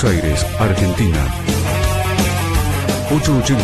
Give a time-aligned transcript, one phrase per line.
[0.00, 1.26] Buenos Aires, Argentina.
[3.10, 3.56] 880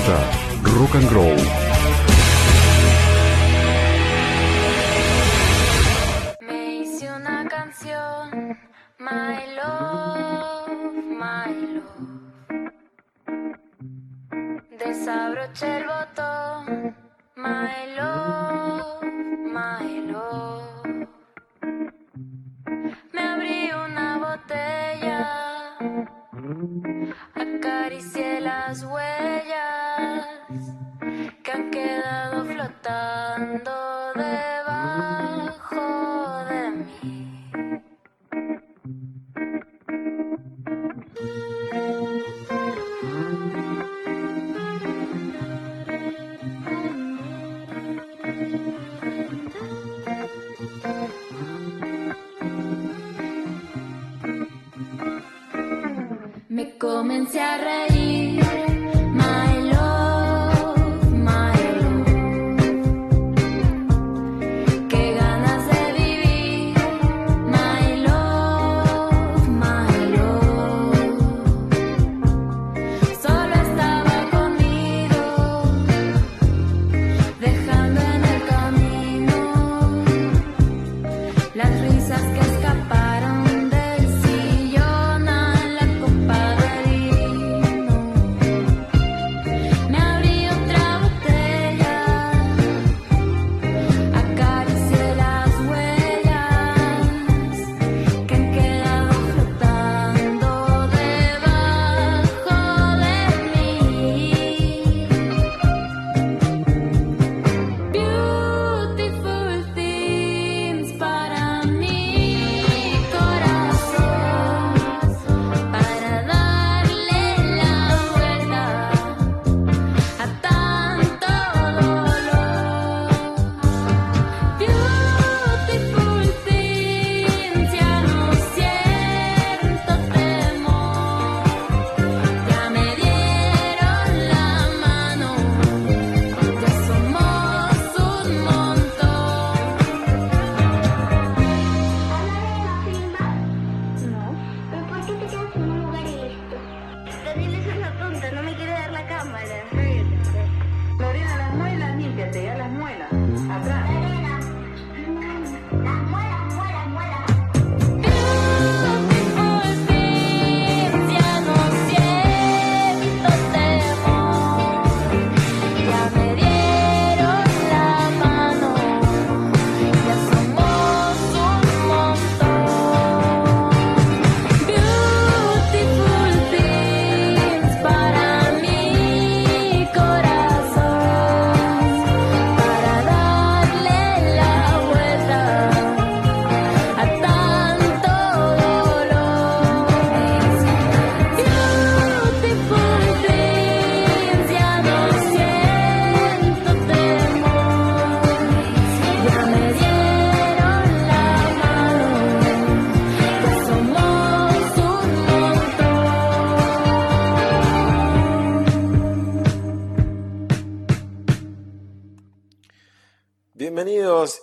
[0.62, 1.63] Rock and Roll.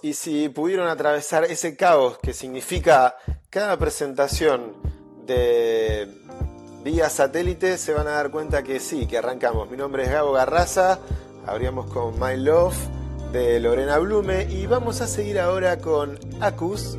[0.04, 3.16] Y si pudieron atravesar ese caos que significa
[3.50, 4.74] cada presentación
[5.26, 6.08] de
[6.84, 9.70] vía satélite, se van a dar cuenta que sí, que arrancamos.
[9.72, 11.00] Mi nombre es Gabo Garraza,
[11.48, 12.78] abríamos con My Love
[13.32, 16.98] de Lorena Blume y vamos a seguir ahora con Acus,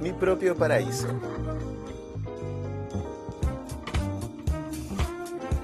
[0.00, 1.08] mi propio paraíso.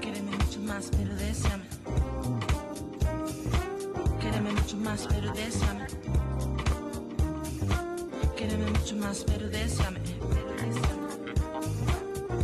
[0.01, 1.09] Quéreme mucho más, pero.
[4.19, 4.51] Quéreme
[5.09, 6.08] pero deseame.
[8.39, 9.99] Quéreme mucho más, pero deseame.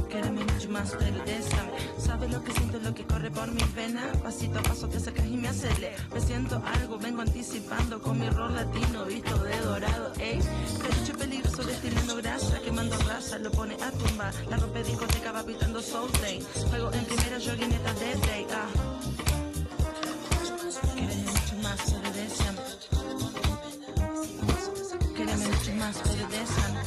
[0.10, 1.72] Quéreme mucho más, pero deseame.
[1.98, 4.18] Sabes lo que siento, lo que corre por mis venas.
[4.18, 5.96] Pasito a paso te sacas y me acelera.
[6.14, 10.12] Me siento algo, vengo anticipando con mi rol latino, visto de dorado.
[10.20, 10.40] Ey,
[10.84, 14.34] peluche peligroso destilando grasa, quemando raza, lo pone a tumbar.
[14.50, 16.46] La rompe discoteca va pitando Soul Day.
[16.72, 18.48] Juego en primera joguineta de Day.
[18.52, 18.68] Ah.
[20.94, 22.45] Quéreme mucho más, pero deseame.
[25.86, 26.82] Más, pero deseame.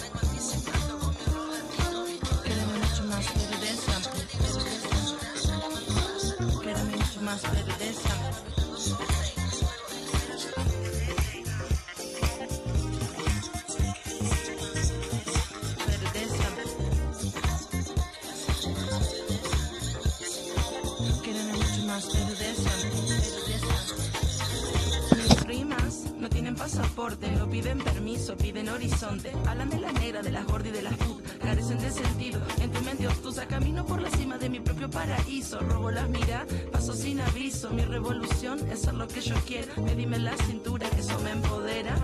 [2.45, 4.09] Quéreme mucho más, pero deseame.
[6.63, 9.18] Quéreme mucho más, pero
[27.51, 29.33] piden permiso, piden horizonte.
[29.47, 31.23] Hablan de las negras, de las gordas y de las put.
[31.39, 32.41] Carecen de sentido.
[32.61, 35.61] En tu mente obtusa, camino por la cima de mi propio paraíso.
[35.61, 37.71] Robo las miras, paso sin aviso.
[37.71, 39.73] Mi revolución es ser lo que yo quiero.
[39.83, 41.95] Medime la cintura, que eso me empodera.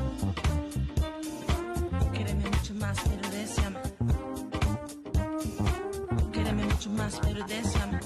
[2.12, 3.80] Quéreme mucho más, pero deseame.
[6.32, 8.00] Quéreme mucho más, pero deseame.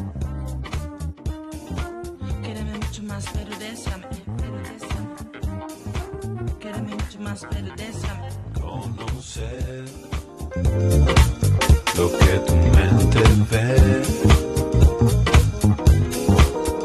[2.43, 3.25] Quéreme mucho más.
[3.33, 4.18] Pero deseame.
[7.19, 7.47] Más,
[8.55, 9.85] conocer
[11.97, 13.21] lo que tu mente
[13.51, 14.03] ve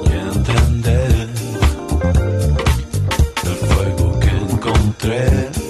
[0.03, 1.30] y entender
[3.44, 5.62] el fuego que encontré.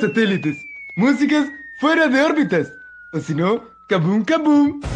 [0.00, 0.58] Satélites.
[0.96, 2.72] Músicas fuera de órbitas.
[3.12, 4.95] O si no, kaboom kaboom.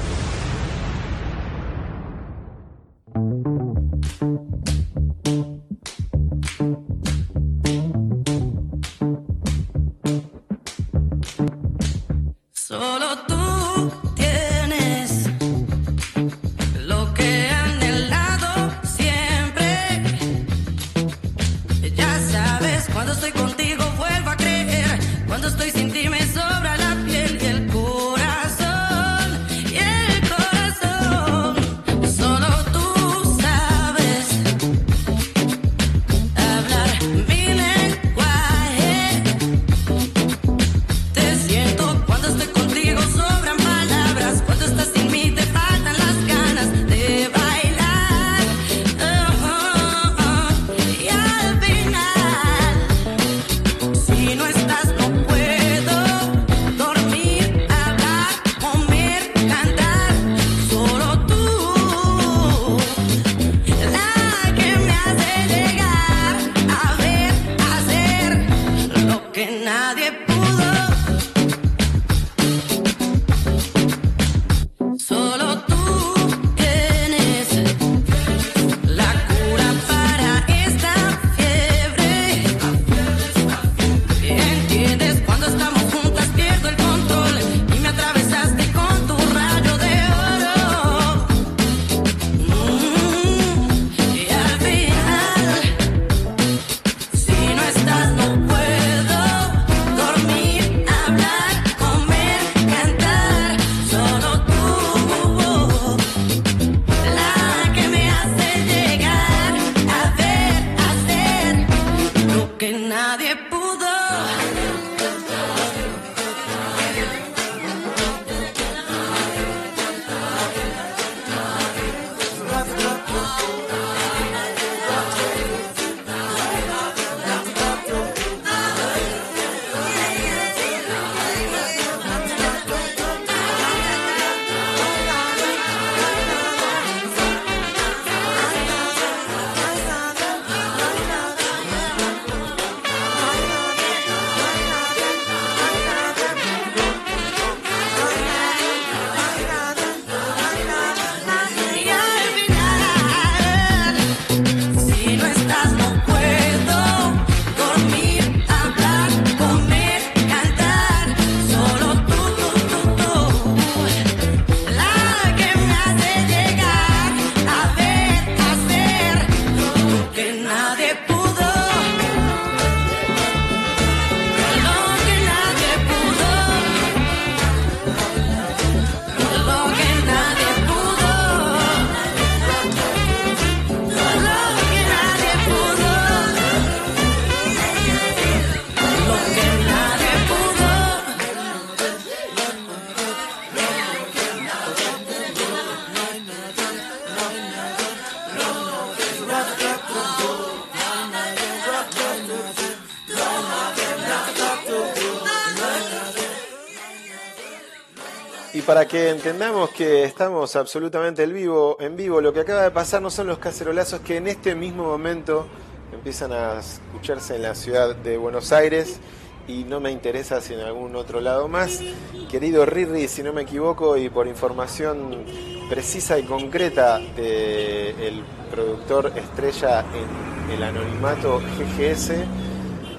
[208.90, 213.08] Que entendamos que estamos absolutamente en vivo, en vivo, lo que acaba de pasar no
[213.08, 215.46] son los cacerolazos que en este mismo momento
[215.92, 218.98] empiezan a escucharse en la ciudad de Buenos Aires
[219.46, 221.80] y no me interesa si en algún otro lado más.
[222.28, 225.24] Querido Riri, si no me equivoco y por información
[225.68, 232.10] precisa y concreta del productor estrella en el anonimato GGS,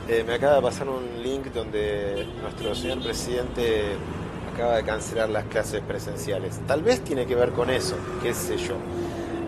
[0.08, 3.98] eh, me acaba de pasar un link donde nuestro señor presidente
[4.62, 6.60] acaba de cancelar las clases presenciales.
[6.68, 8.76] Tal vez tiene que ver con eso, qué sé yo.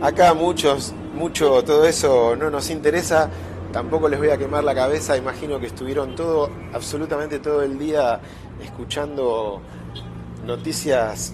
[0.02, 3.30] Acá muchos, mucho, todo eso no nos interesa.
[3.72, 5.16] Tampoco les voy a quemar la cabeza.
[5.16, 8.20] Imagino que estuvieron todo, absolutamente todo el día
[8.64, 9.62] escuchando
[10.48, 11.34] noticias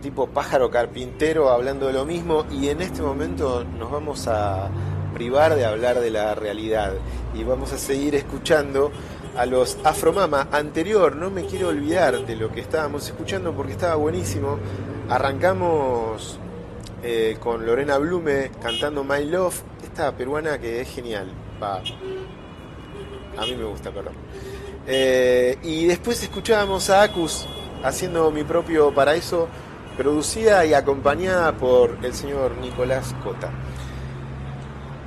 [0.00, 4.70] tipo pájaro carpintero hablando de lo mismo y en este momento nos vamos a
[5.12, 6.94] privar de hablar de la realidad
[7.34, 8.92] y vamos a seguir escuchando
[9.38, 13.94] a los Afromama anterior, no me quiero olvidar de lo que estábamos escuchando porque estaba
[13.94, 14.58] buenísimo.
[15.08, 16.40] Arrancamos
[17.04, 21.28] eh, con Lorena Blume cantando My Love, esta peruana que es genial.
[21.60, 24.14] A mí me gusta, perdón.
[24.88, 27.46] Eh, y después escuchábamos a Acus
[27.84, 29.46] haciendo mi propio paraíso,
[29.96, 33.52] producida y acompañada por el señor Nicolás Cota.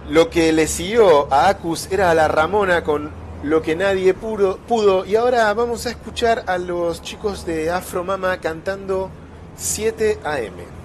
[0.09, 5.05] Lo que le siguió a Acus era la Ramona con lo que nadie pudo, pudo.
[5.05, 9.09] Y ahora vamos a escuchar a los chicos de Afro Mama cantando
[9.57, 10.80] 7 AM.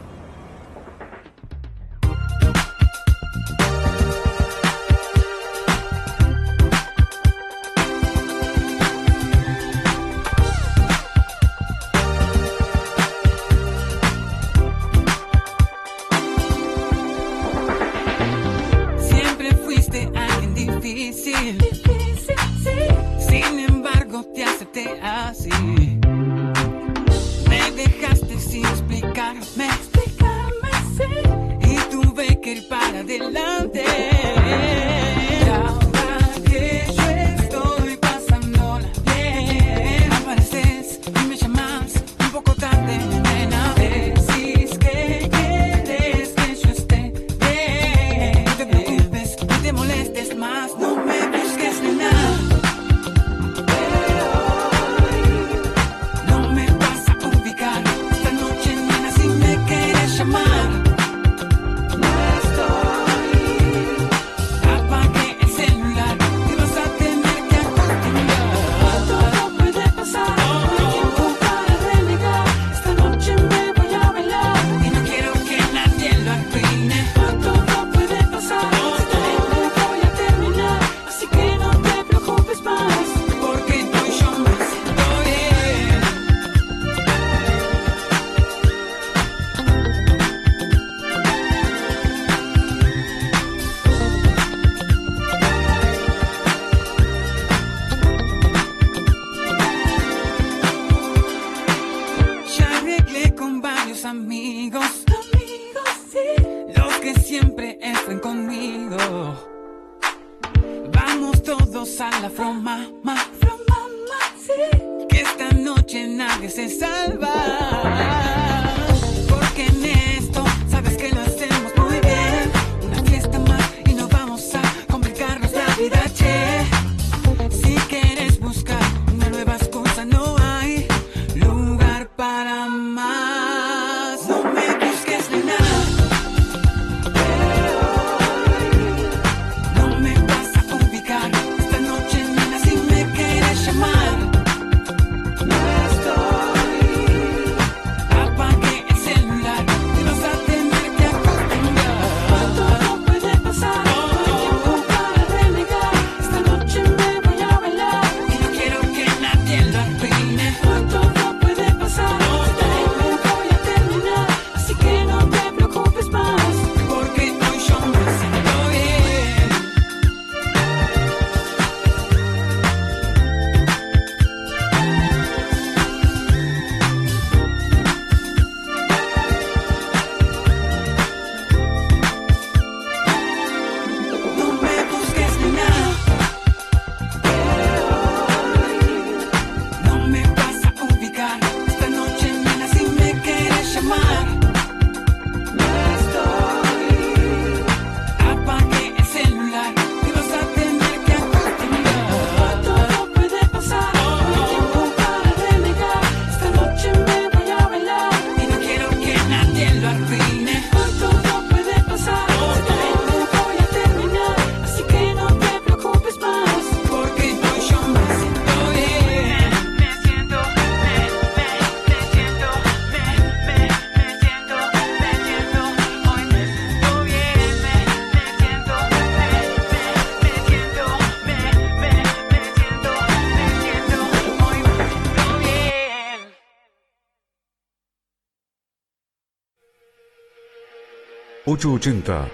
[241.56, 242.30] 880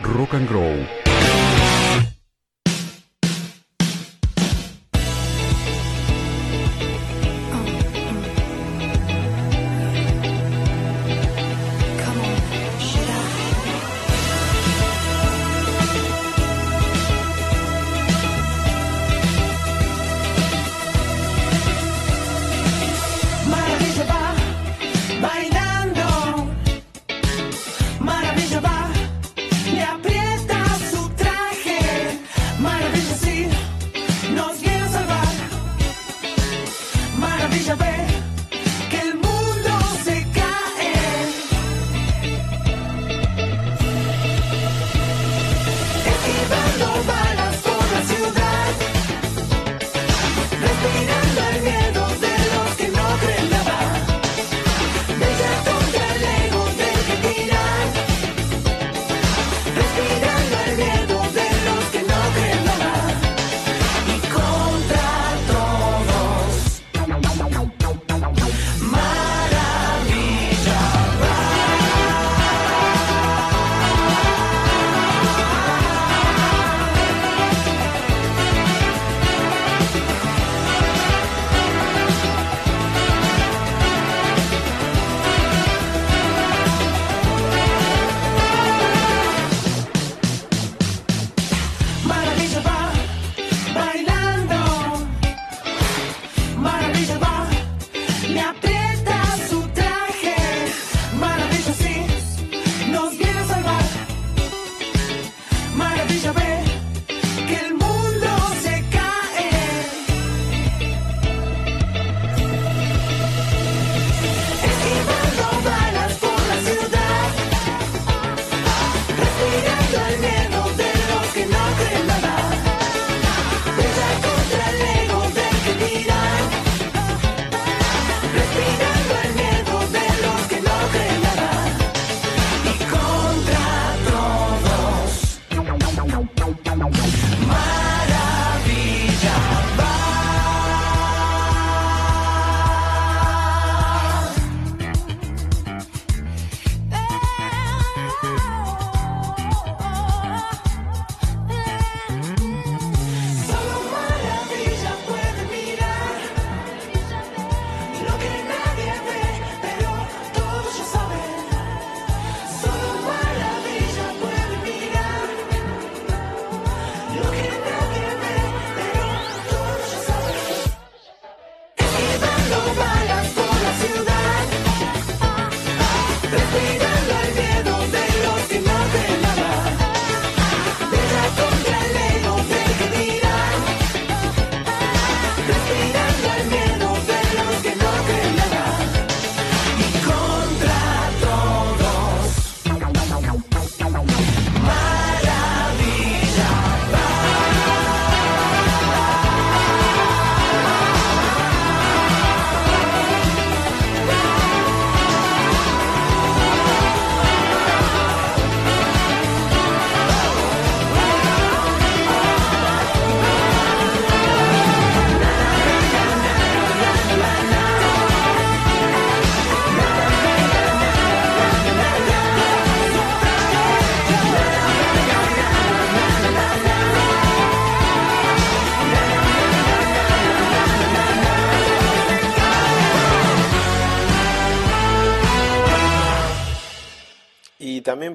[0.00, 1.07] Rock and Grow.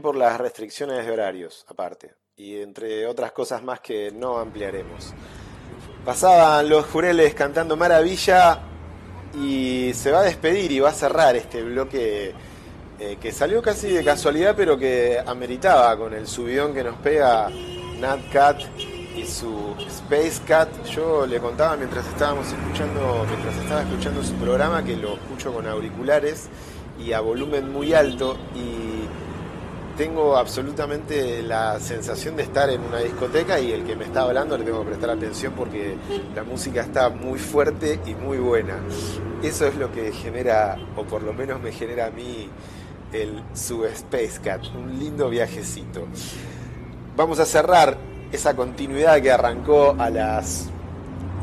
[0.04, 2.14] Por las restricciones de horarios, aparte.
[2.36, 5.14] Y entre otras cosas más que no ampliaremos.
[6.04, 8.60] Pasaban los jureles cantando Maravilla
[9.34, 12.34] y se va a despedir y va a cerrar este bloque
[13.00, 17.50] eh, que salió casi de casualidad, pero que ameritaba con el subidón que nos pega
[18.00, 18.60] Nat Cat
[19.16, 20.68] y su Space Cat.
[20.84, 25.66] Yo le contaba mientras estábamos escuchando, mientras estaba escuchando su programa que lo escucho con
[25.66, 26.50] auriculares
[27.00, 29.23] y a volumen muy alto y
[29.98, 34.58] tengo absolutamente la sensación de estar en una discoteca y el que me está hablando
[34.58, 35.96] le tengo que prestar atención porque
[36.36, 38.78] la música está muy fuerte y muy buena.
[39.44, 42.50] Eso es lo que genera, o por lo menos me genera a mí,
[43.12, 46.08] el Subspace Cat, un lindo viajecito.
[47.16, 47.98] Vamos a cerrar
[48.32, 50.70] esa continuidad que arrancó a las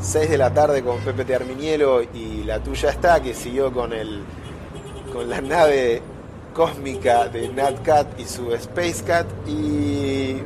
[0.01, 4.23] 6 de la tarde con Pepe Terminielo y la tuya está, que siguió con el
[5.13, 6.01] con la nave
[6.53, 9.27] cósmica de Nat Cat y su Space Cat.
[9.47, 10.37] Y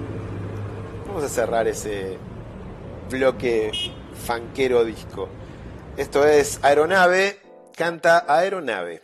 [1.07, 2.17] vamos a cerrar ese
[3.09, 3.71] bloque
[4.25, 5.29] fanquero disco.
[5.97, 7.39] Esto es Aeronave,
[7.75, 9.01] canta Aeronave.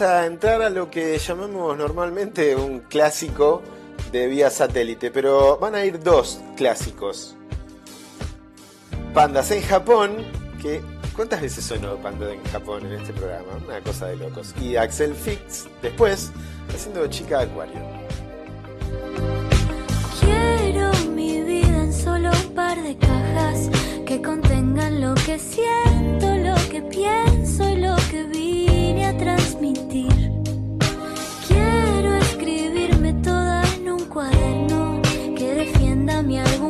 [0.00, 3.62] a entrar a lo que llamamos normalmente un clásico
[4.12, 7.36] de vía satélite, pero van a ir dos clásicos.
[9.14, 10.16] Pandas en Japón,
[10.60, 10.80] que
[11.16, 13.48] ¿cuántas veces sonó Panda en Japón en este programa?
[13.64, 14.54] Una cosa de locos.
[14.60, 16.30] Y Axel Fix después
[16.74, 17.80] haciendo Chica Acuario.
[36.08, 36.67] 的面。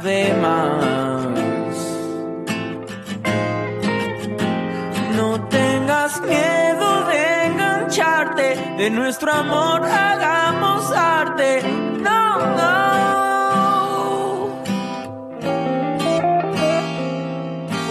[0.00, 1.26] demás.
[5.16, 11.62] No tengas miedo de engancharte, de nuestro amor hagamos arte.
[12.00, 12.82] No, no.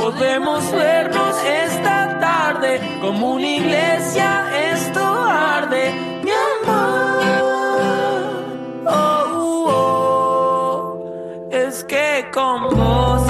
[0.02, 4.40] Podemos vernos esta tarde como una iglesia
[11.84, 13.21] que con vos.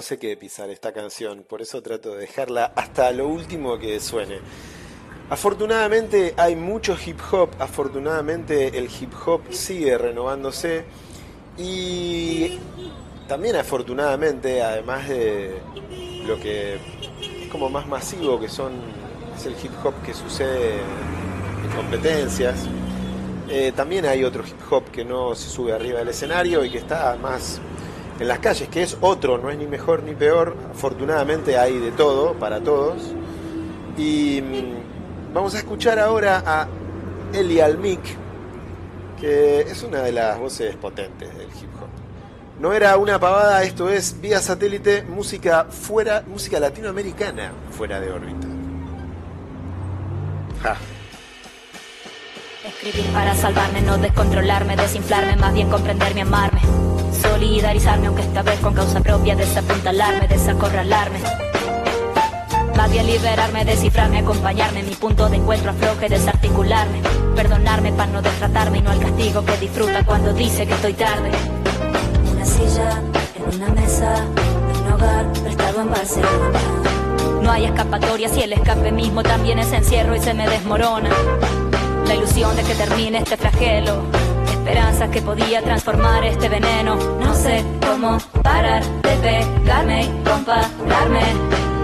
[0.00, 4.00] No sé qué pisar esta canción, por eso trato de dejarla hasta lo último que
[4.00, 4.38] suene.
[5.28, 10.86] Afortunadamente hay mucho hip hop, afortunadamente el hip hop sigue renovándose
[11.58, 12.58] y
[13.28, 15.58] también afortunadamente, además de
[16.26, 18.72] lo que es como más masivo que son
[19.36, 22.66] es el hip hop que sucede en competencias,
[23.50, 26.78] eh, también hay otro hip hop que no se sube arriba del escenario y que
[26.78, 27.60] está más
[28.20, 31.90] en las calles, que es otro, no es ni mejor ni peor, afortunadamente hay de
[31.90, 33.14] todo, para todos.
[33.96, 36.68] Y mm, vamos a escuchar ahora a
[37.32, 38.00] Eli Almic,
[39.18, 41.88] que es una de las voces potentes del hip hop.
[42.60, 48.46] No era una pavada, esto es vía satélite, música fuera, música latinoamericana fuera de órbita.
[50.62, 50.76] Ja.
[52.64, 56.60] Escribir para salvarme, no descontrolarme, desinflarme, más bien comprenderme, amarme.
[57.22, 61.20] Solidarizarme, aunque esta vez con causa propia, desapuntalarme, desacorralarme.
[62.76, 67.00] Más bien liberarme, descifrarme, acompañarme, mi punto de encuentro afloje, desarticularme.
[67.34, 71.30] Perdonarme para no destratarme y no al castigo que disfruta cuando dice que estoy tarde.
[72.30, 73.02] Una silla
[73.36, 74.26] en una mesa,
[74.84, 76.60] un hogar prestado en Barcelona.
[77.42, 81.08] No hay escapatoria si el escape mismo también es encierro y se me desmorona.
[82.10, 84.02] La ilusión de que termine este flagelo.
[84.50, 86.96] Esperanza que podía transformar este veneno.
[86.96, 91.22] No sé cómo parar de pegarme y compararme.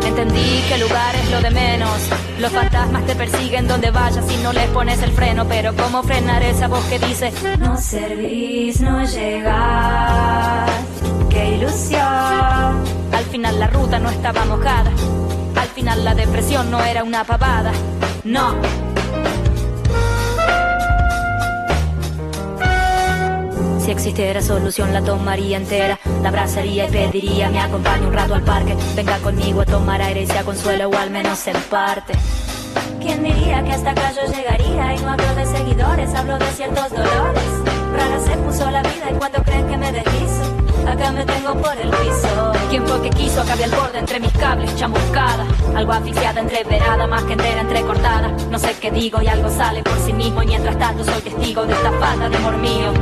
[0.05, 2.09] Entendí que el lugar es lo de menos.
[2.41, 5.47] Los fantasmas te persiguen donde vayas si no les pones el freno.
[5.47, 10.71] Pero cómo frenar esa voz que dice: No servís, no llegás.
[11.31, 12.03] Qué ilusión.
[12.03, 14.91] Al final la ruta no estaba mojada.
[15.55, 17.71] Al final la depresión no era una pavada.
[18.25, 18.57] No.
[23.87, 28.43] Si existiera solución la tomaría entera, la abrazaría y pediría me acompañe un rato al
[28.43, 32.15] parque, venga conmigo a tomar aire y sea consuelo o al menos en parte.
[33.01, 36.91] ¿Quién diría que hasta acá yo llegaría y no hablo de seguidores, hablo de ciertos
[36.91, 37.45] dolores?
[37.97, 40.57] Rara se puso la vida y cuando creen que me deslizo,
[40.89, 42.53] acá me tengo por el piso.
[42.69, 45.47] ¿Quién fue que quiso acabe al borde entre mis cables, chamuscada?
[45.77, 48.37] Algo asfixiada, entreverada, más que entera, entrecortada.
[48.51, 51.65] No sé qué digo y algo sale por sí mismo y mientras tanto soy testigo
[51.65, 52.93] de esta falta de amor mío.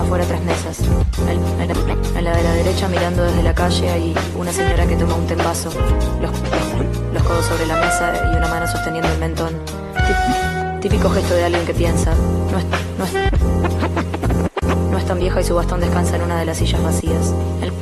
[0.00, 0.78] Afuera tres mesas.
[1.28, 5.26] En, la de la derecha mirando desde la calle hay una señora que toma un
[5.38, 5.70] vaso.
[6.20, 6.30] Los,
[7.12, 9.52] los- codos sobre la mesa y una mano sosteniendo el mentón.
[10.80, 12.12] Típico gesto de alguien que piensa.
[12.50, 12.64] No es,
[12.98, 13.12] no es,
[14.90, 17.32] no es tan vieja y su bastón descansa en una de las sillas vacías.
[17.60, 17.72] En-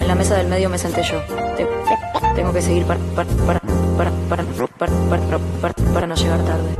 [0.00, 1.20] en la mesa del medio me senté yo.
[1.56, 1.66] Te-
[2.36, 3.60] tengo que seguir para, para, para,
[3.98, 4.42] para, para,
[4.78, 6.76] para, para- para- para no llegar tarde.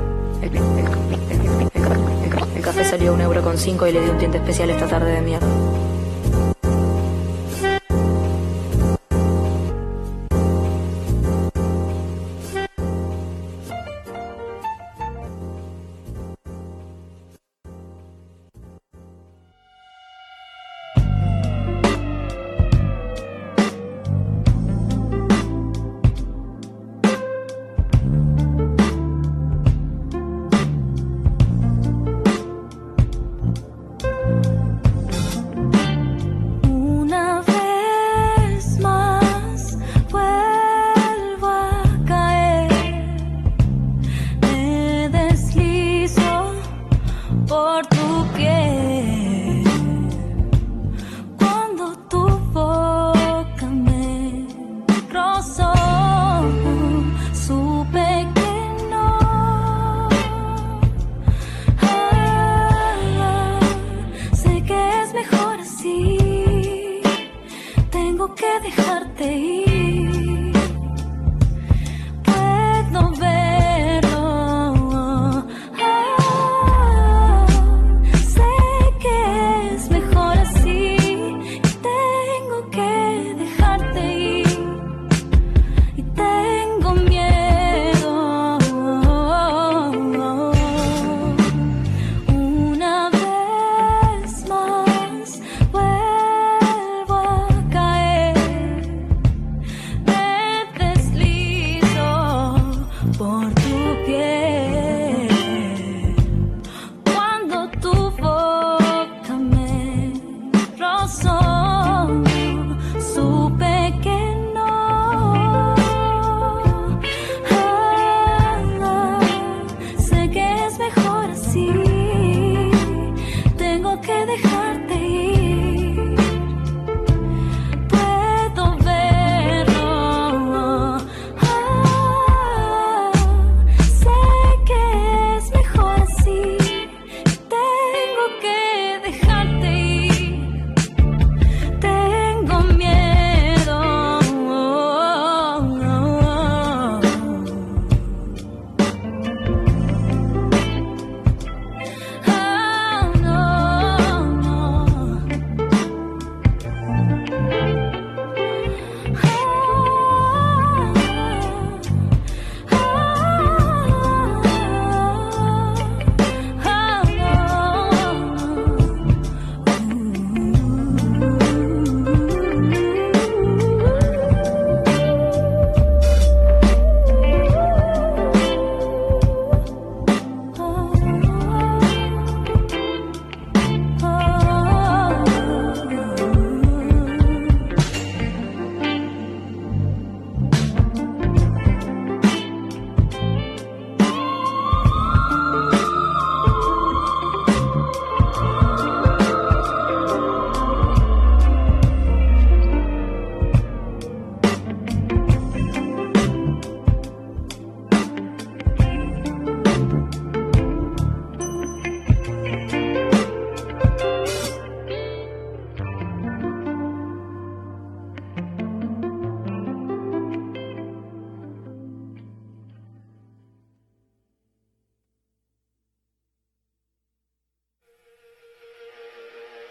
[2.74, 5.20] Café salió un euro con cinco y le di un tinte especial esta tarde de
[5.20, 5.46] mierda.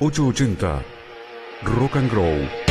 [0.03, 0.83] ...880...
[1.63, 2.62] Rock and Grow.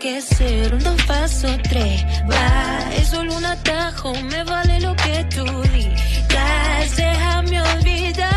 [0.00, 0.74] No enloquecer.
[0.74, 2.04] Un dos paso tres.
[2.30, 4.14] Va, es solo un atajo.
[4.14, 6.96] Me vale lo que tú digas.
[6.96, 8.30] Déjame olvidar.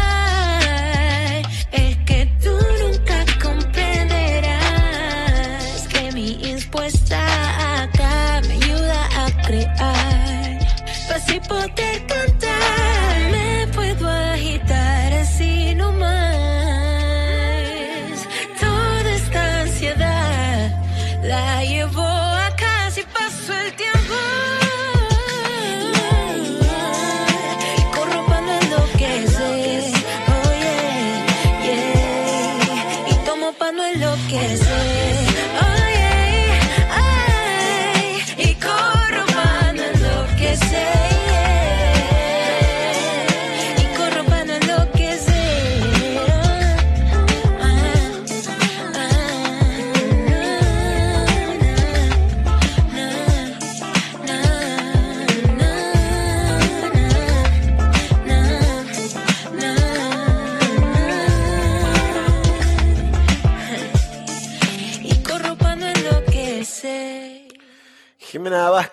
[1.72, 4.54] Es que tú nunca comprenderás
[5.88, 10.60] que mi impuesta acá me ayuda a crear.
[11.08, 12.63] Para así poder cantar,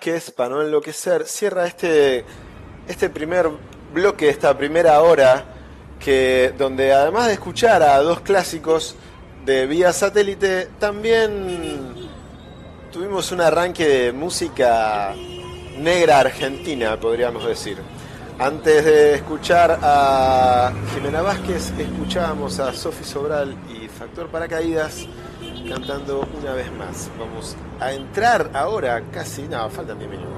[0.01, 2.25] Jimena Vázquez, para no enloquecer, cierra este,
[2.87, 3.49] este primer
[3.93, 5.45] bloque, esta primera hora,
[5.99, 8.95] que, donde además de escuchar a dos clásicos
[9.45, 11.93] de vía satélite, también
[12.91, 15.13] tuvimos un arranque de música
[15.77, 17.77] negra argentina, podríamos decir.
[18.39, 25.05] Antes de escuchar a Jimena Vázquez, escuchábamos a Sofi Sobral y Factor Paracaídas
[25.69, 27.11] cantando una vez más.
[27.19, 30.31] Vamos a entrar ahora, casi, no, faltan 10 minutos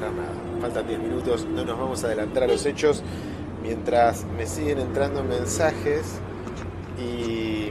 [0.00, 3.02] no nada, faltan 10 minutos, no nos vamos a adelantar a los hechos
[3.62, 6.18] mientras me siguen entrando mensajes
[6.98, 7.70] y,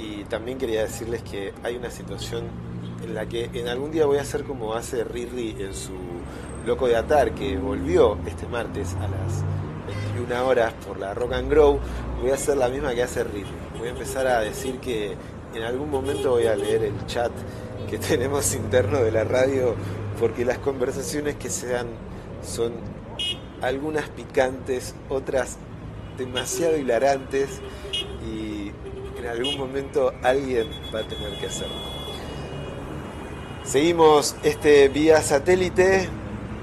[0.00, 2.44] y también quería decirles que hay una situación
[3.02, 5.92] en la que en algún día voy a hacer como hace Riri en su
[6.66, 9.44] Loco de Atar, que volvió este martes a las
[10.14, 11.78] 21 horas por la Rock and Grow,
[12.20, 13.46] voy a hacer la misma que hace Riri.
[13.78, 15.16] Voy a empezar a decir que
[15.54, 17.30] en algún momento voy a leer el chat
[17.88, 19.74] que tenemos interno de la radio,
[20.20, 21.88] porque las conversaciones que se dan
[22.42, 22.72] son
[23.62, 25.58] algunas picantes, otras
[26.16, 27.60] demasiado hilarantes
[28.26, 28.72] y
[29.18, 31.74] en algún momento alguien va a tener que hacerlo.
[33.64, 36.08] Seguimos este vía satélite.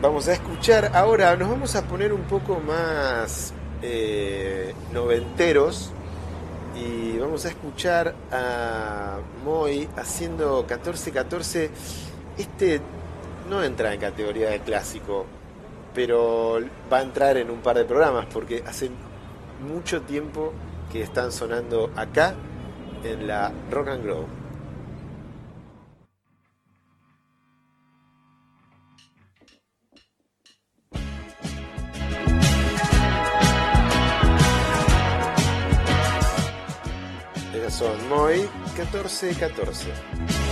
[0.02, 5.92] Vamos a escuchar ahora, nos vamos a poner un poco más eh, noventeros
[6.76, 11.72] y vamos a escuchar a Moy haciendo 1414.
[12.38, 12.82] Este
[13.50, 15.26] no entra en categoría de clásico,
[15.94, 16.60] pero
[16.92, 18.90] va a entrar en un par de programas porque hace
[19.68, 20.54] mucho tiempo
[20.92, 22.36] que están sonando acá
[23.04, 24.45] en la Rock and Grow.
[37.70, 40.45] Son Moy 1414.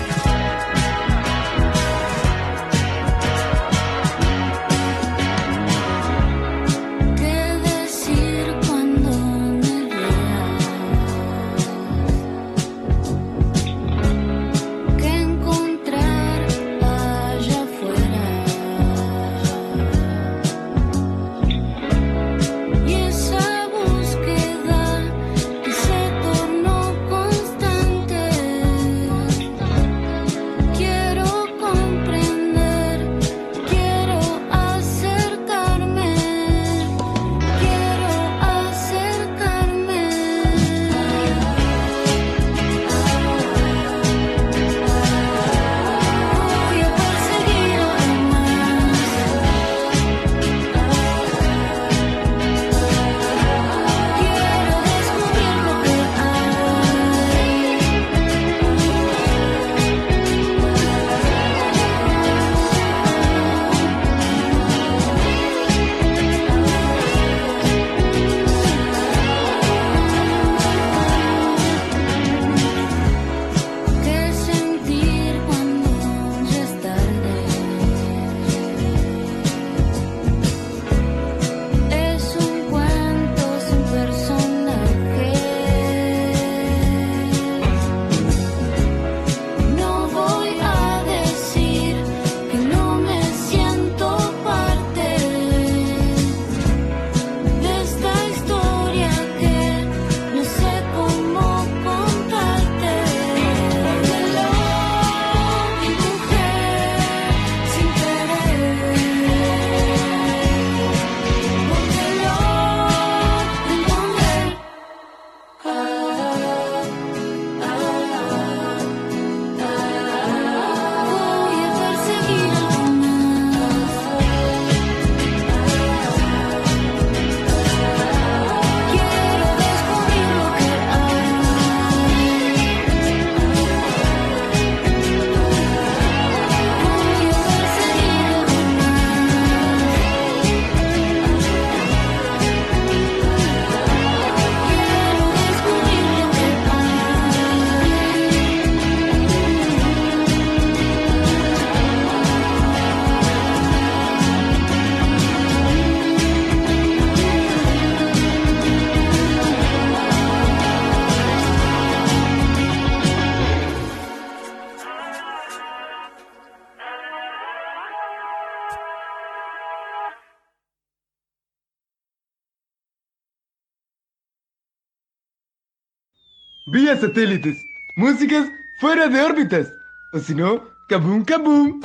[177.03, 177.65] Satélites.
[177.97, 179.73] Músicas fuera de órbitas.
[180.13, 181.82] O si no, kaboom kaboom.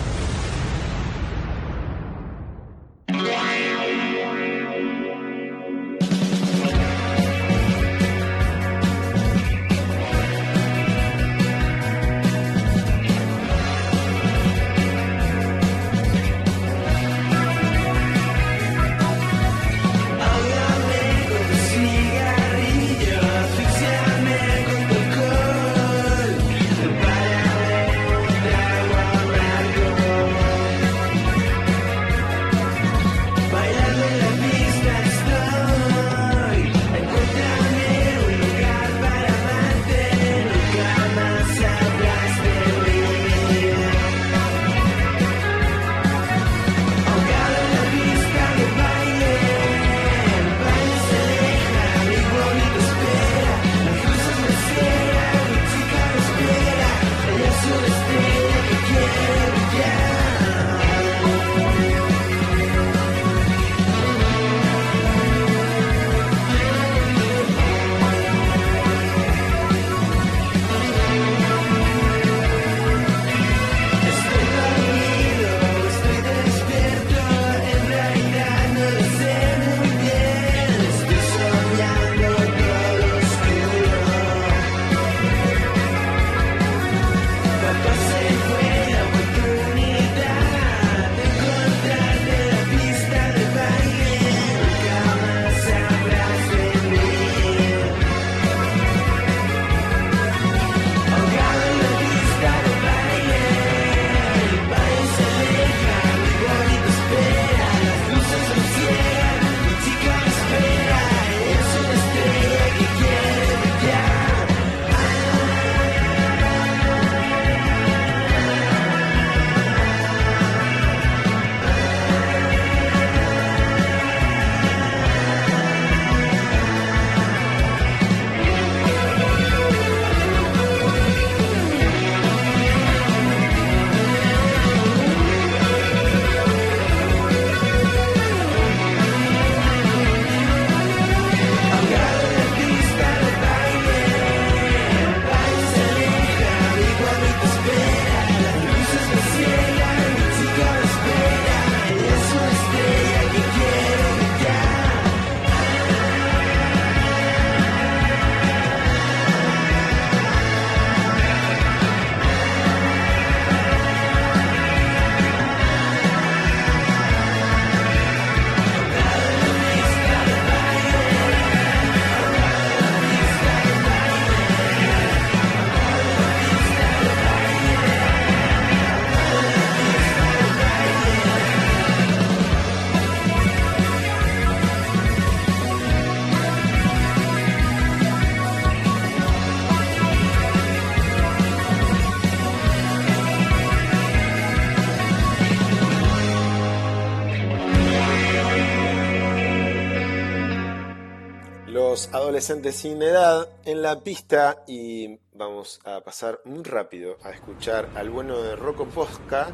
[202.38, 208.10] Adolescentes sin edad en la pista y vamos a pasar muy rápido a escuchar al
[208.10, 209.48] bueno de Rocco Posca,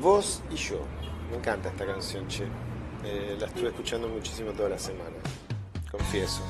[0.00, 0.80] Vos y yo.
[1.30, 2.48] Me encanta esta canción, che.
[3.04, 5.18] Eh, la estuve escuchando muchísimo toda la semana,
[5.88, 6.42] confieso.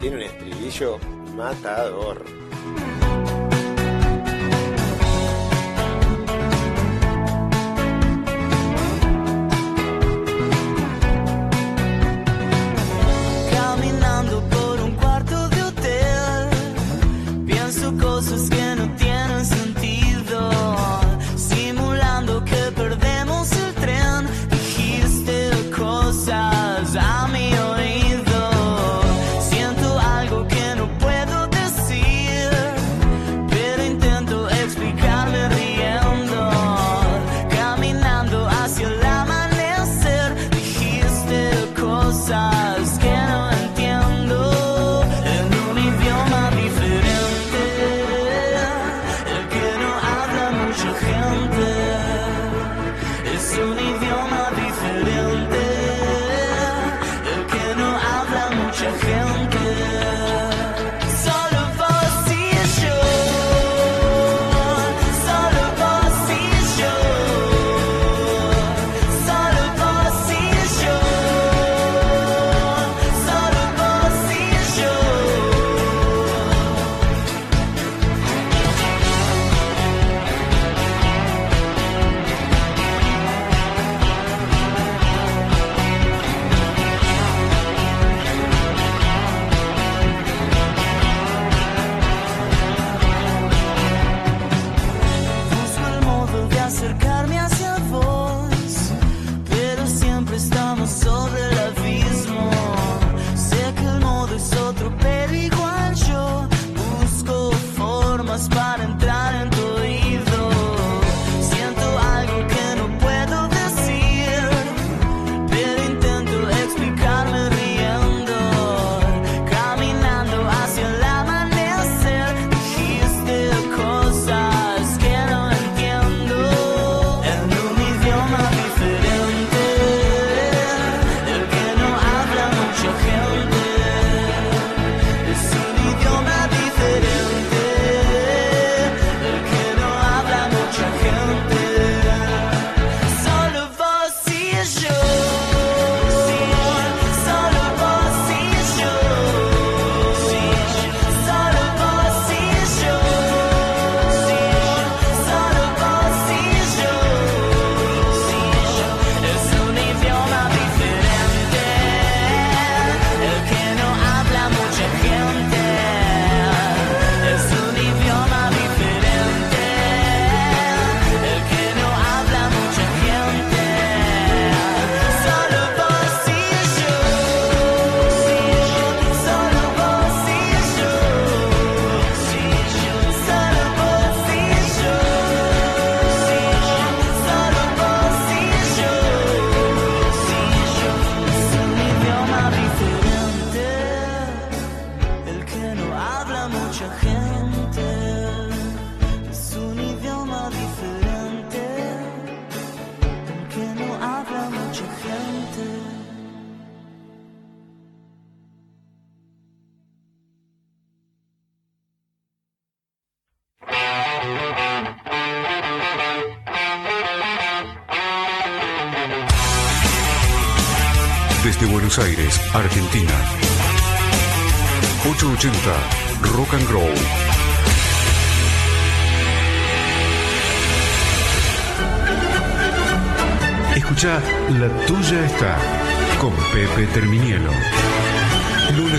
[0.00, 0.98] Tiene un estribillo
[1.36, 2.24] matador.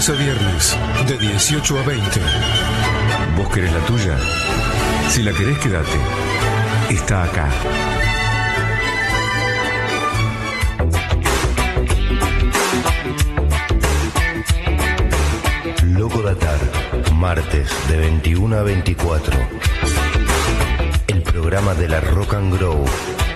[0.02, 0.78] Lunes a viernes,
[1.08, 2.20] de 18 a 20.
[3.38, 4.18] ¿Vos querés la tuya?
[5.10, 5.99] Si la querés, quédate.
[6.89, 7.47] Está acá.
[15.84, 16.60] Loco Datar,
[17.14, 19.38] martes de 21 a 24.
[21.10, 22.86] El programa de la Rock and Grow,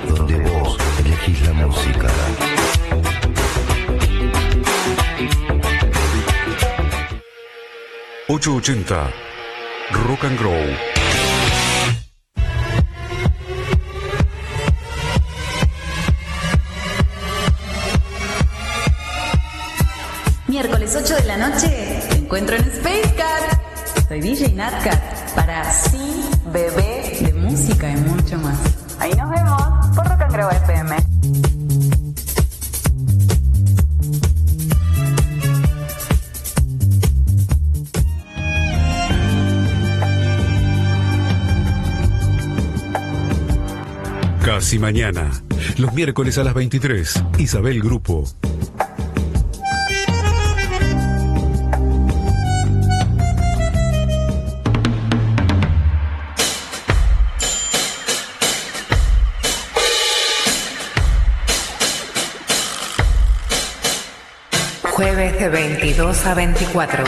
[0.08, 2.08] donde vos elegís la música.
[8.36, 9.14] 880
[10.06, 10.52] Rock and Grow.
[20.80, 24.06] las 8 de la noche te encuentro en Space Cat.
[24.10, 25.02] Soy DJ Natcat
[25.34, 28.60] para Sí, Bebé de música y mucho más.
[29.00, 31.15] Ahí nos vemos por Rock and Grow FM.
[44.66, 45.30] Casi mañana.
[45.78, 47.24] Los miércoles a las 23.
[47.38, 48.24] Isabel Grupo.
[64.82, 67.04] Jueves de 22 a 24.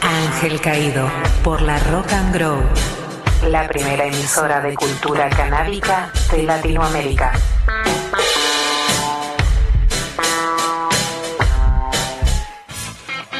[0.00, 1.06] Ángel Caído
[1.44, 2.99] por la Rock and Grow.
[3.48, 7.32] La primera emisora de cultura canábica de Latinoamérica.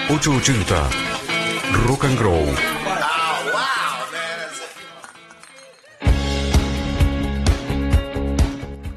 [0.08, 1.10] ...880...
[1.86, 2.46] Rock and Grow.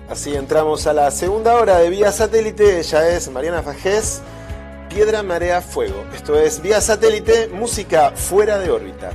[0.10, 2.80] Así entramos a la segunda hora de Vía Satélite.
[2.80, 4.22] Ella es Mariana Fajés,
[4.90, 6.06] Piedra, Marea, Fuego.
[6.16, 9.12] Esto es Vía Satélite, música fuera de órbita.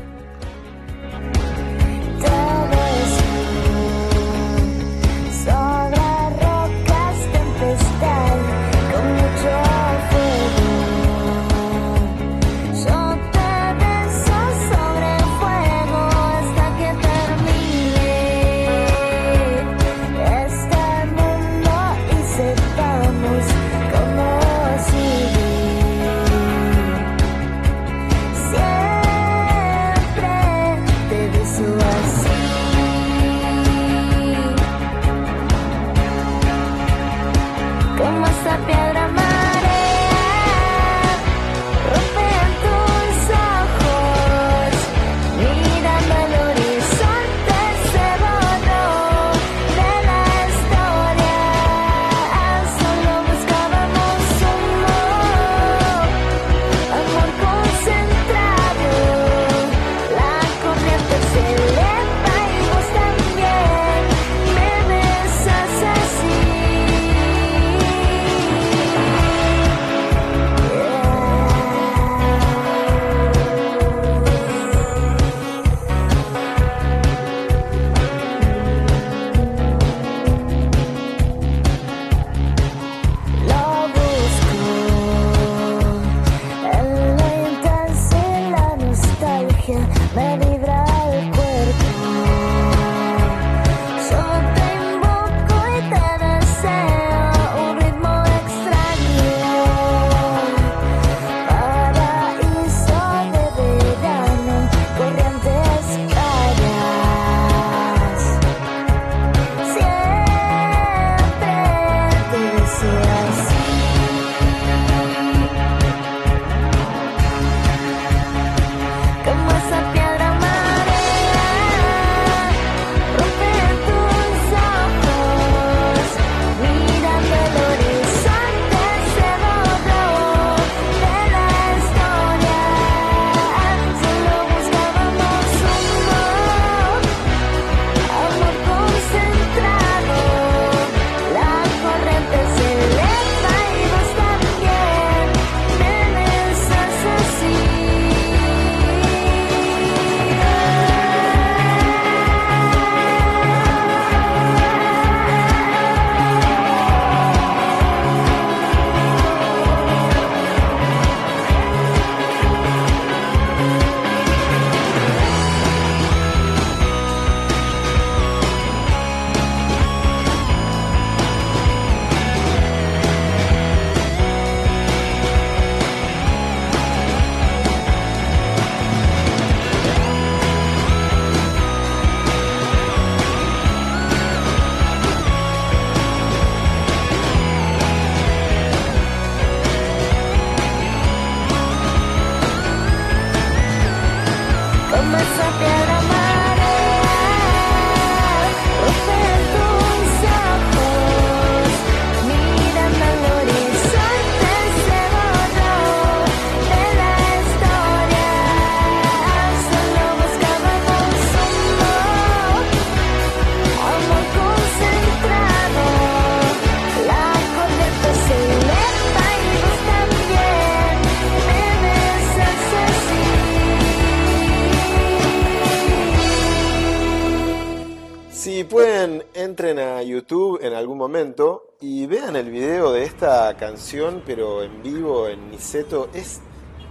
[234.26, 236.08] Pero en vivo, en Niceto.
[236.12, 236.40] Es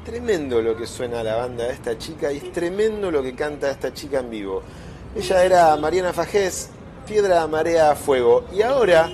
[0.05, 3.69] tremendo lo que suena la banda de esta chica y es tremendo lo que canta
[3.69, 4.63] esta chica en vivo.
[5.15, 6.69] Ella era Mariana Fajés,
[7.05, 8.45] Piedra, Marea, Fuego.
[8.53, 9.09] Y ahora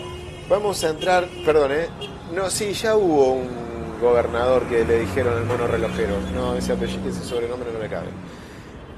[0.50, 1.88] vamos a entrar, perdón, ¿eh?
[2.34, 6.16] No, sí, ya hubo un gobernador que le dijeron el mono relojero.
[6.34, 8.08] No, ese apellido, ese sobrenombre no me cabe.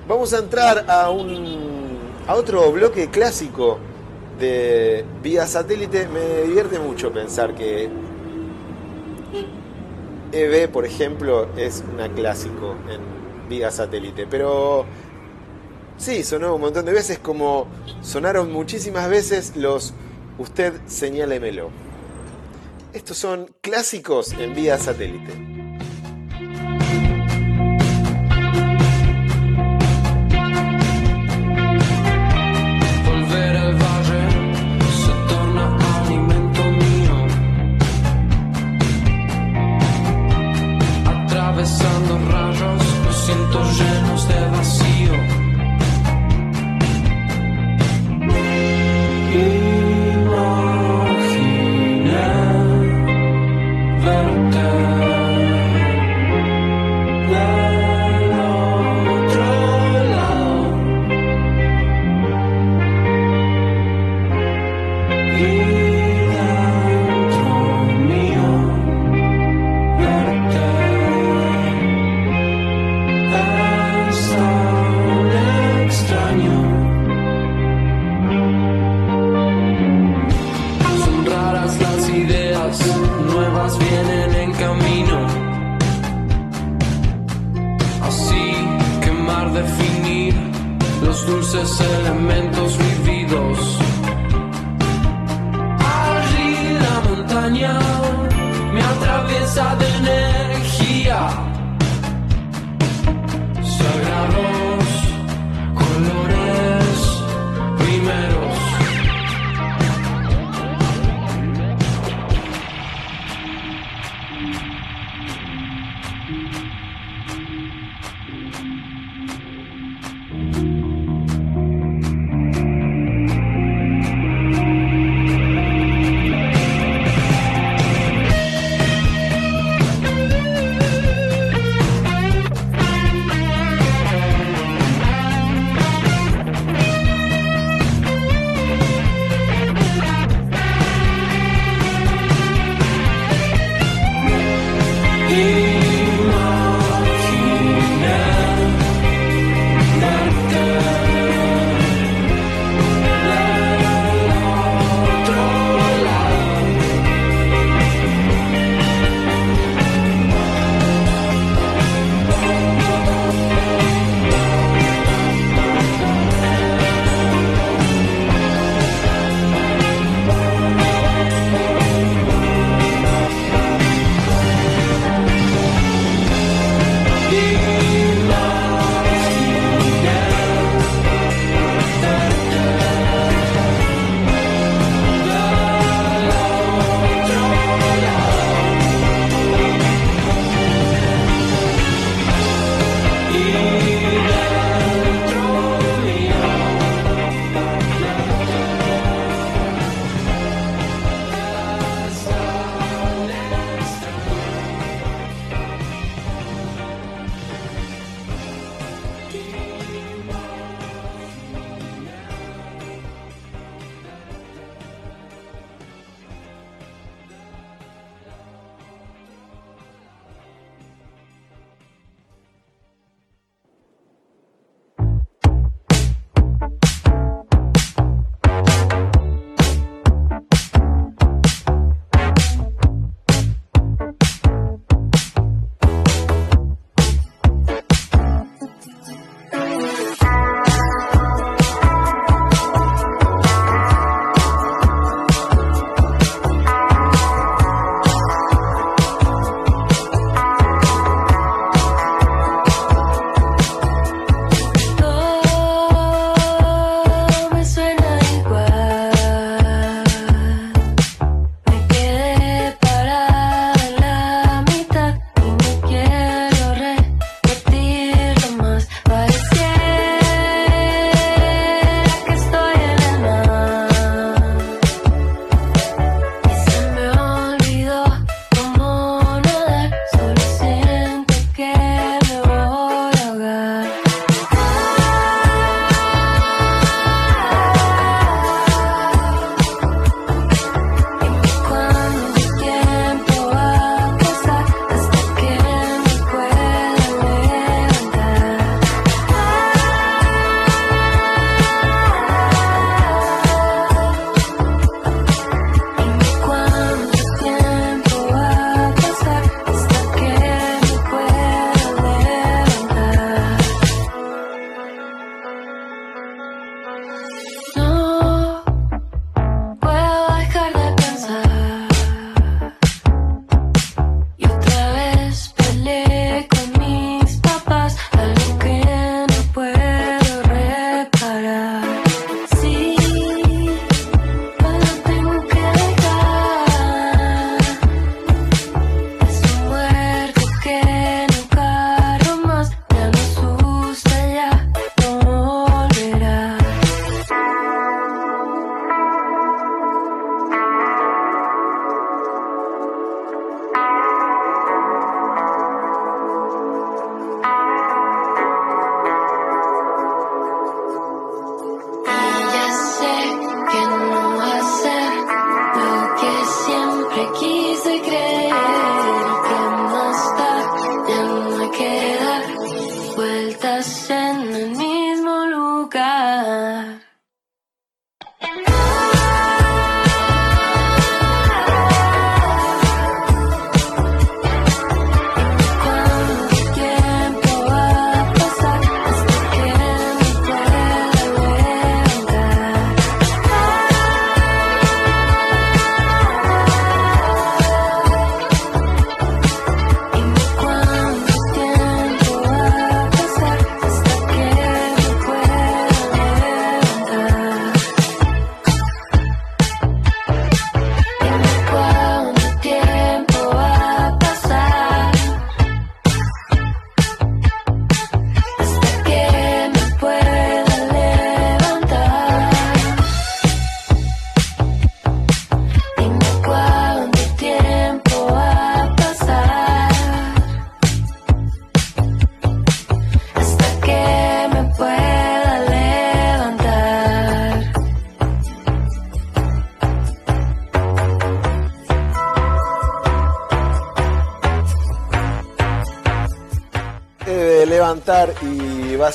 [0.08, 1.98] Vamos a entrar a un
[2.28, 3.78] a otro bloque clásico
[4.40, 6.08] de vía satélite.
[6.08, 7.90] Me divierte mucho pensar que
[10.36, 14.86] EB, por ejemplo, es una clásico en vía satélite, pero
[15.98, 17.68] sí, sonó un montón de veces como
[18.02, 19.94] sonaron muchísimas veces los
[20.38, 21.70] Usted señálemelo.
[22.94, 25.55] Estos son clásicos en vía satélite.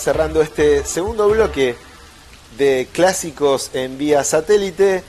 [0.00, 1.76] Cerrando este segundo bloque
[2.56, 5.02] de clásicos en vía satélite.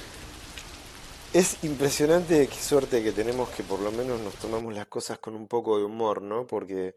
[1.34, 5.34] Es impresionante qué suerte que tenemos que por lo menos nos tomamos las cosas con
[5.34, 6.46] un poco de humor, ¿no?
[6.46, 6.96] Porque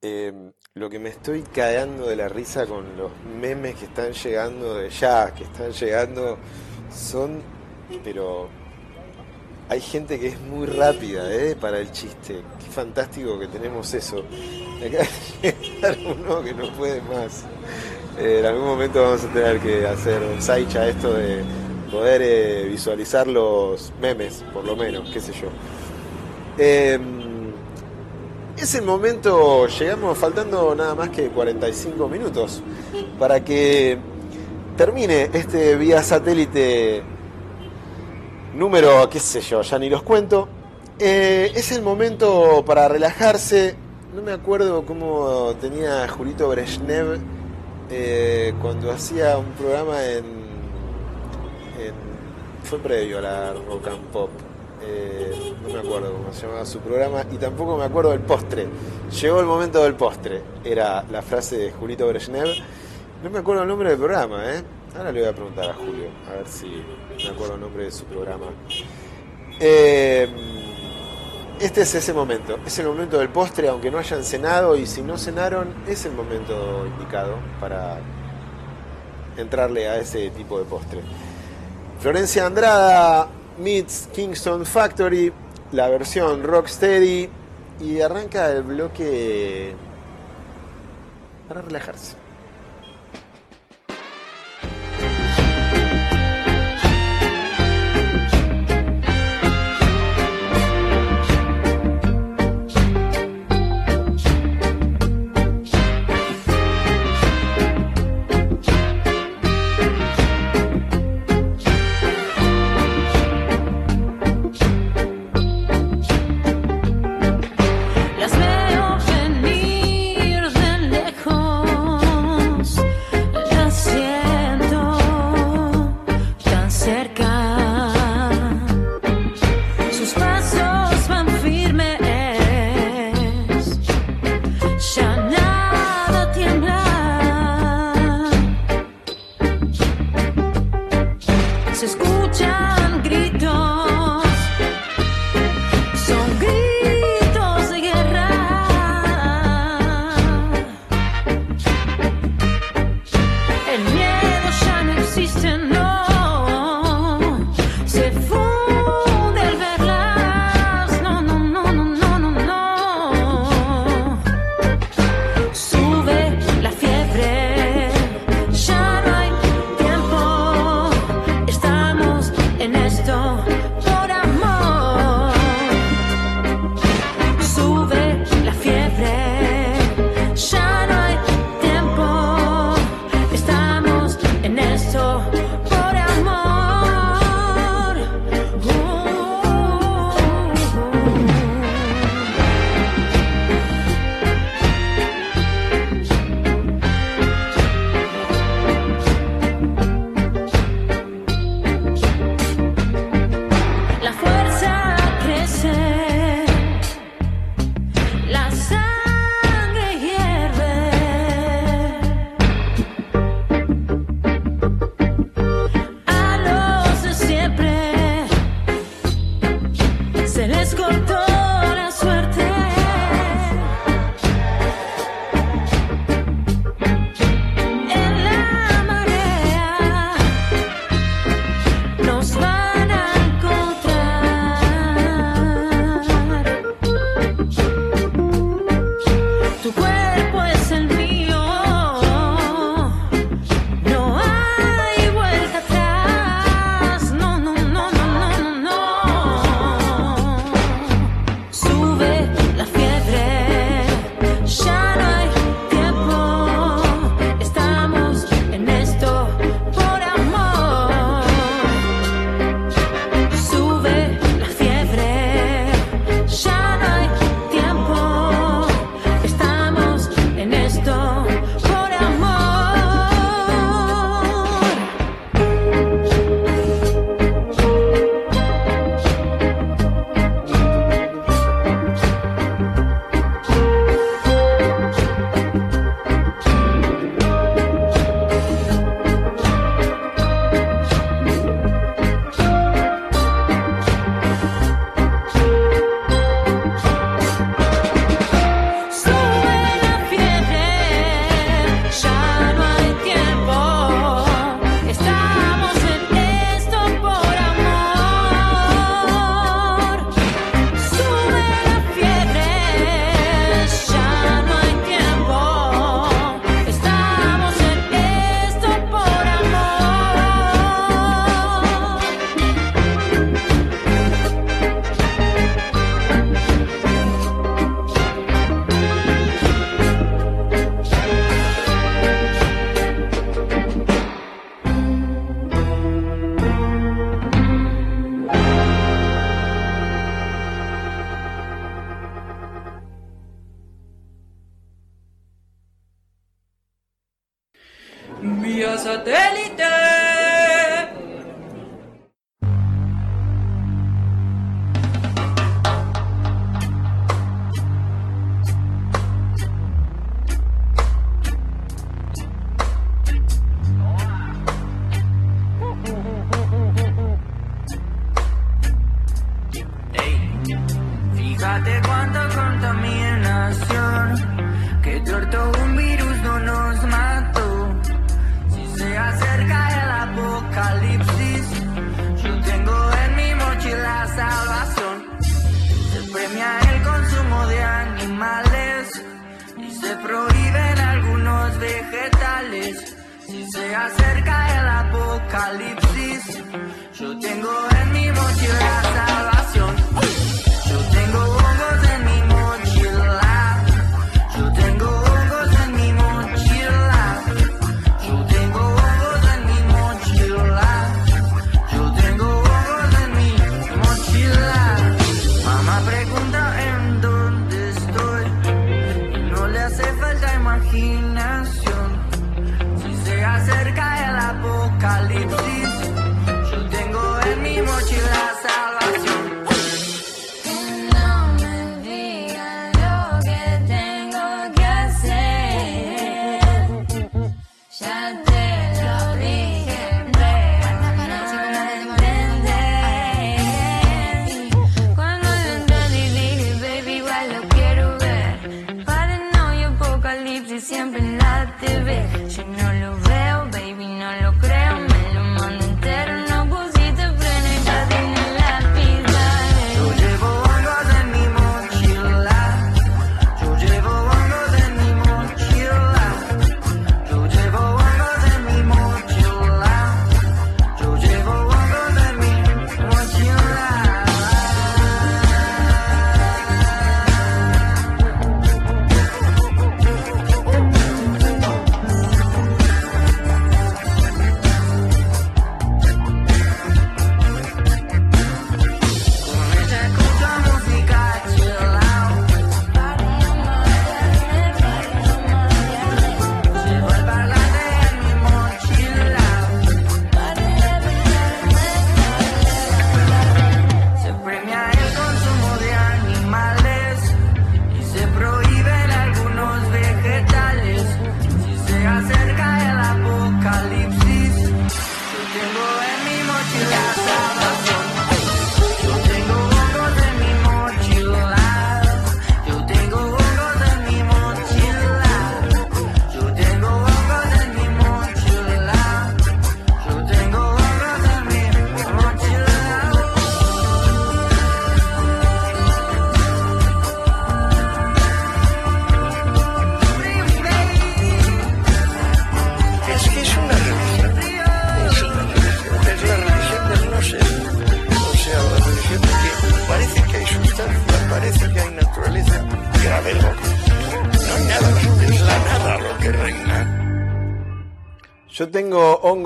[0.00, 0.32] eh,
[0.74, 4.88] lo que me estoy cagando de la risa con los memes que están llegando de
[4.90, 6.38] ya, que están llegando,
[6.94, 7.42] son,
[8.04, 8.48] pero
[9.68, 11.54] hay gente que es muy rápida ¿eh?
[11.54, 12.42] para el chiste.
[12.58, 14.18] Qué fantástico que tenemos eso.
[14.86, 15.06] Acá
[15.82, 17.44] hay uno que no puede más.
[18.18, 21.42] Eh, en algún momento vamos a tener que hacer un saicha esto de
[21.90, 25.48] poder eh, visualizar los memes, por lo menos, qué sé yo.
[26.56, 26.98] Eh,
[28.56, 32.60] es el momento, llegamos faltando nada más que 45 minutos
[33.18, 33.96] para que
[34.76, 37.02] termine este vía satélite
[38.54, 40.48] número, qué sé yo, ya ni los cuento.
[40.98, 43.76] Eh, es el momento para relajarse.
[44.14, 47.18] No me acuerdo cómo tenía Julito Brezhnev
[47.90, 50.24] eh, cuando hacía un programa en,
[51.78, 52.08] en-
[52.64, 54.30] Fue previo a la Rock and Pop.
[54.82, 58.66] Eh, no me acuerdo cómo se llamaba su programa y tampoco me acuerdo del postre.
[59.20, 62.48] Llegó el momento del postre, era la frase de Julito Brezhnev.
[63.22, 64.62] No me acuerdo el nombre del programa, ¿eh?
[64.96, 66.82] Ahora le voy a preguntar a Julio, a ver si
[67.24, 68.46] me acuerdo el nombre de su programa.
[69.60, 70.28] Eh,
[71.60, 75.02] este es ese momento, es el momento del postre, aunque no hayan cenado y si
[75.02, 77.98] no cenaron, es el momento indicado para
[79.36, 81.00] entrarle a ese tipo de postre.
[82.00, 83.28] Florencia Andrada
[83.58, 85.32] meets Kingston Factory,
[85.72, 87.28] la versión Rocksteady
[87.80, 89.74] y arranca el bloque
[91.48, 92.27] para relajarse.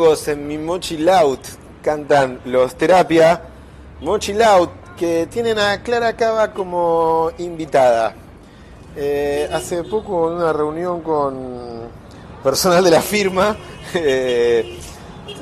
[0.02, 1.38] En mi Mochi Loud,
[1.80, 3.40] cantan los Terapia.
[4.00, 8.12] Mochi Loud, que tienen a Clara Cava como invitada.
[8.96, 11.88] Eh, hace poco en una reunión con
[12.42, 13.56] personal de la firma,
[13.94, 14.76] eh,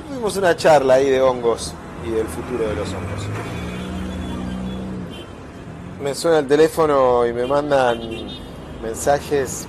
[0.09, 1.73] tuvimos una charla ahí de hongos
[2.07, 3.23] y del futuro de los hongos.
[6.03, 7.99] Me suena el teléfono y me mandan
[8.83, 9.67] mensajes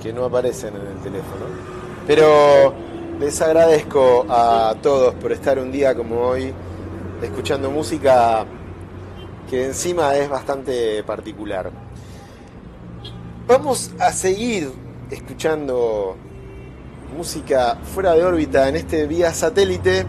[0.00, 1.73] que no aparecen en el teléfono.
[2.06, 2.74] Pero
[3.18, 6.52] les agradezco a todos por estar un día como hoy
[7.22, 8.44] escuchando música
[9.48, 11.70] que encima es bastante particular.
[13.46, 14.70] Vamos a seguir
[15.10, 16.16] escuchando
[17.16, 20.04] música fuera de órbita en este vía satélite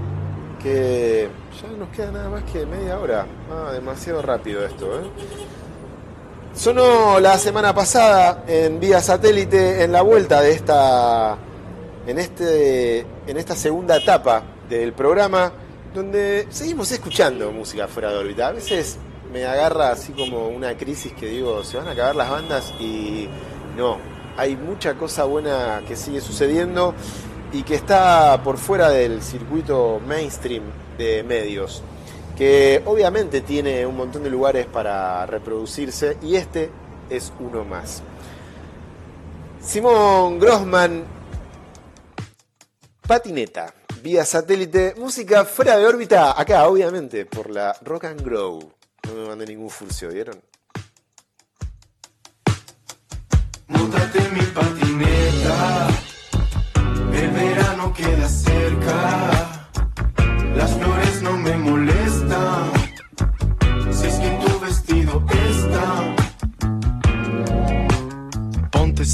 [0.62, 1.30] que
[1.62, 3.26] ya no nos queda nada más que media hora.
[3.52, 5.04] Ah, demasiado rápido esto, ¿eh?
[6.54, 11.38] Sonó la semana pasada en vía satélite en la vuelta de esta
[12.07, 15.52] en este en esta segunda etapa del programa
[15.94, 18.48] donde seguimos escuchando música fuera de órbita.
[18.48, 18.98] A veces
[19.32, 23.27] me agarra así como una crisis que digo, se van a acabar las bandas y
[23.77, 23.98] no,
[24.38, 26.94] hay mucha cosa buena que sigue sucediendo
[27.53, 30.64] y que está por fuera del circuito mainstream
[30.98, 31.82] de medios,
[32.38, 36.69] que obviamente tiene un montón de lugares para reproducirse y este
[37.10, 38.03] es uno más.
[39.61, 41.03] Simón Grossman,
[43.07, 48.73] patineta, vía satélite, música fuera de órbita, acá obviamente por la Rock and Grow.
[49.07, 50.41] No me mandé ningún furcio, ¿vieron?
[53.68, 55.88] Móntate en mi patineta,
[57.14, 59.69] el verano queda cerca,
[60.56, 61.05] las flores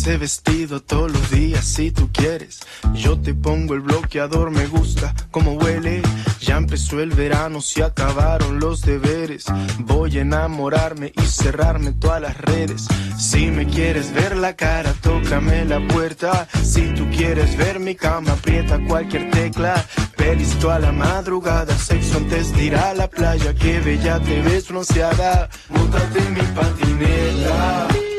[0.02, 2.62] ese vestido todos los días si tú quieres.
[2.96, 6.02] Yo te pongo el bloqueador, me gusta como huele.
[6.40, 9.46] Ya empezó el verano, se acabaron los deberes.
[9.78, 12.88] Voy a enamorarme y cerrarme todas las redes.
[13.20, 16.48] Si me quieres ver la cara, tócame la puerta.
[16.64, 19.86] Si tú quieres ver mi cama, aprieta cualquier tecla.
[20.18, 23.54] Pelis toda la madrugada, sexo antes de ir a la playa.
[23.54, 25.48] Que bella te ves bronceada.
[25.70, 28.11] Móntate en mi patineta.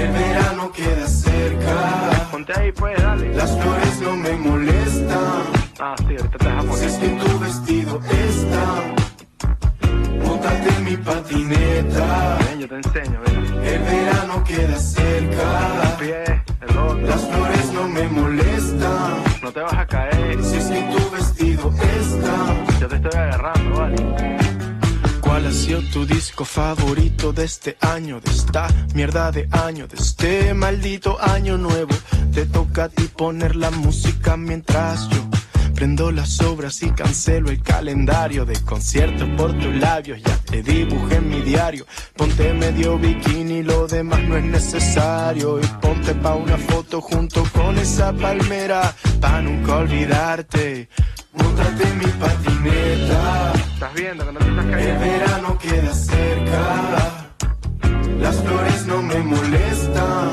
[0.00, 2.28] El verano queda cerca.
[2.30, 3.34] Ponte ahí, pues, dale.
[3.34, 5.42] Las flores no me molestan.
[5.78, 8.64] Ah, sí, ahorita te dejas Si es que tu vestido está.
[10.24, 12.38] Móntate en mi patineta.
[12.46, 13.64] Ven, yo te enseño, ven.
[13.64, 15.96] El verano queda cerca.
[15.98, 16.24] Pie,
[16.62, 17.06] el otro.
[17.06, 19.22] Las flores no me molestan.
[19.42, 20.42] No te vas a caer.
[20.42, 21.70] Si es que tu vestido
[22.00, 22.80] está.
[22.80, 24.39] Yo te estoy agarrando, vale.
[25.40, 29.96] ¿Cuál ha sido tu disco favorito de este año, de esta mierda de año, de
[29.96, 31.94] este maldito año nuevo?
[32.34, 35.30] Te toca a ti poner la música mientras yo
[35.74, 40.20] prendo las obras y cancelo el calendario de conciertos por tus labios.
[40.22, 41.86] Ya te dibujé en mi diario.
[42.14, 45.58] Ponte medio bikini, lo demás no es necesario.
[45.58, 50.90] Y ponte pa' una foto junto con esa palmera, pa' nunca olvidarte.
[51.32, 53.52] Móntate en mi patineta.
[53.74, 55.00] Estás viendo que no te estás El cayendo.
[55.00, 56.60] verano queda cerca.
[58.20, 60.28] Las flores no me molestan.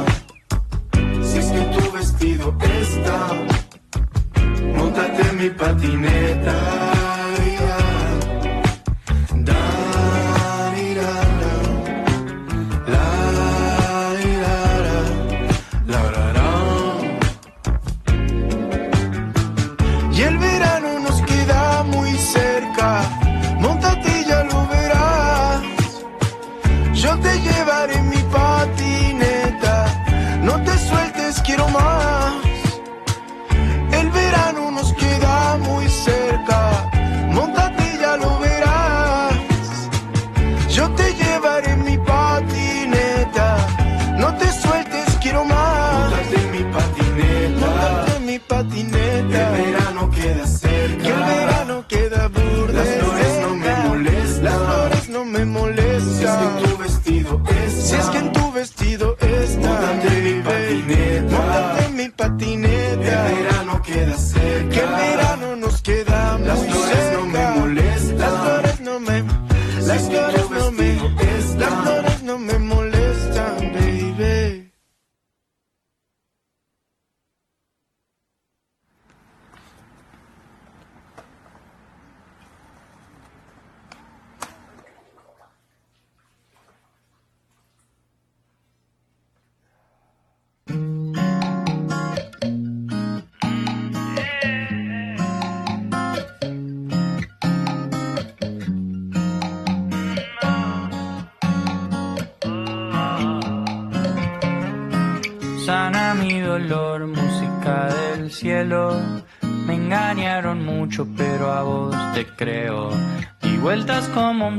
[1.23, 3.27] Si es que tu vestido está.
[4.75, 6.96] Móntate en mi patineta.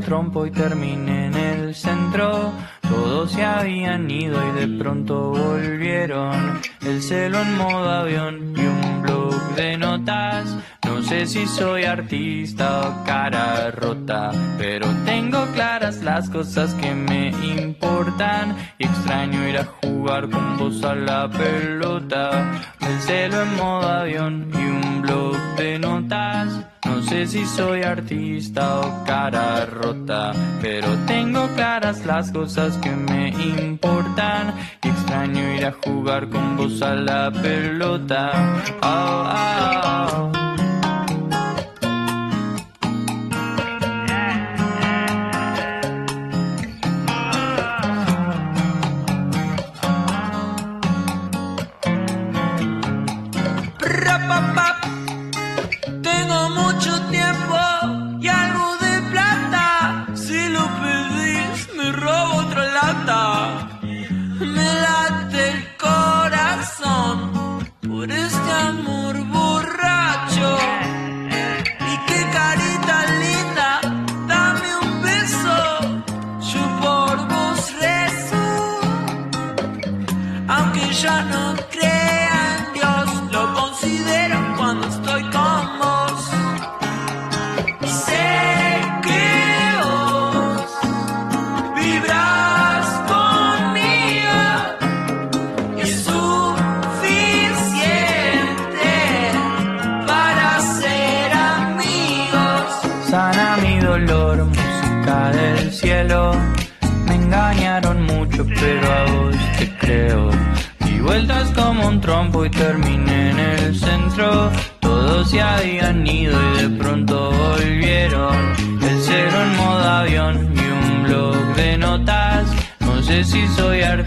[0.01, 2.53] Trompo y terminé en el centro.
[2.83, 6.61] Todos se habían ido y de pronto volvieron.
[6.81, 10.57] El celo en modo avión y un blog de notas.
[10.99, 17.29] No sé si soy artista o cara rota, pero tengo claras las cosas que me
[17.29, 18.57] importan.
[18.79, 22.51] Y extraño ir a jugar con vos a la pelota.
[22.81, 26.67] El celo en modo avión y un blog de notas.
[26.85, 33.29] No sé si soy artista o cara rota, pero tengo claras las cosas que me
[33.29, 34.53] importan.
[34.83, 38.33] Y extraño ir a jugar con vos a la pelota.
[38.83, 40.38] Oh, oh, oh.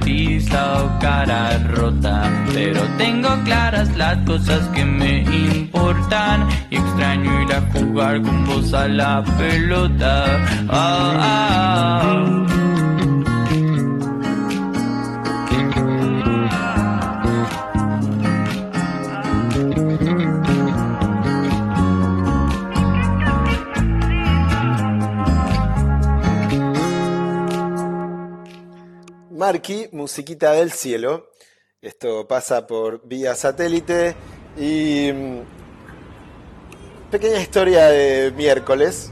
[0.02, 2.23] Artista o cara rota,
[2.53, 8.73] pero tengo claras las cosas que me importan y extraño ir a jugar con vos
[8.73, 10.26] a la pelota.
[10.69, 12.61] Ah, ah, ah.
[29.52, 31.28] Marky, musiquita del cielo.
[31.82, 34.15] Esto pasa por vía satélite
[34.57, 35.40] y mm,
[37.11, 39.11] pequeña historia de miércoles,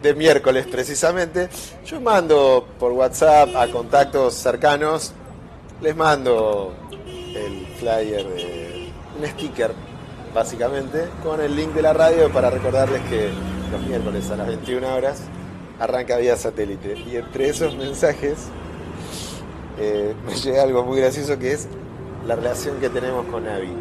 [0.00, 1.48] de miércoles precisamente.
[1.84, 5.12] Yo mando por WhatsApp a contactos cercanos,
[5.80, 6.72] les mando
[7.34, 9.72] el flyer de un sticker,
[10.32, 13.28] básicamente, con el link de la radio para recordarles que
[13.72, 15.22] los miércoles a las 21 horas
[15.80, 16.96] arranca vía satélite.
[16.96, 18.36] Y entre esos mensajes
[19.80, 21.66] eh, me llega algo muy gracioso que es
[22.26, 23.72] la relación que tenemos con Abby.